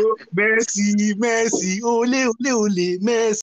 [0.00, 3.34] Oh, Messi, Messi, ole, ole, ole, Messi.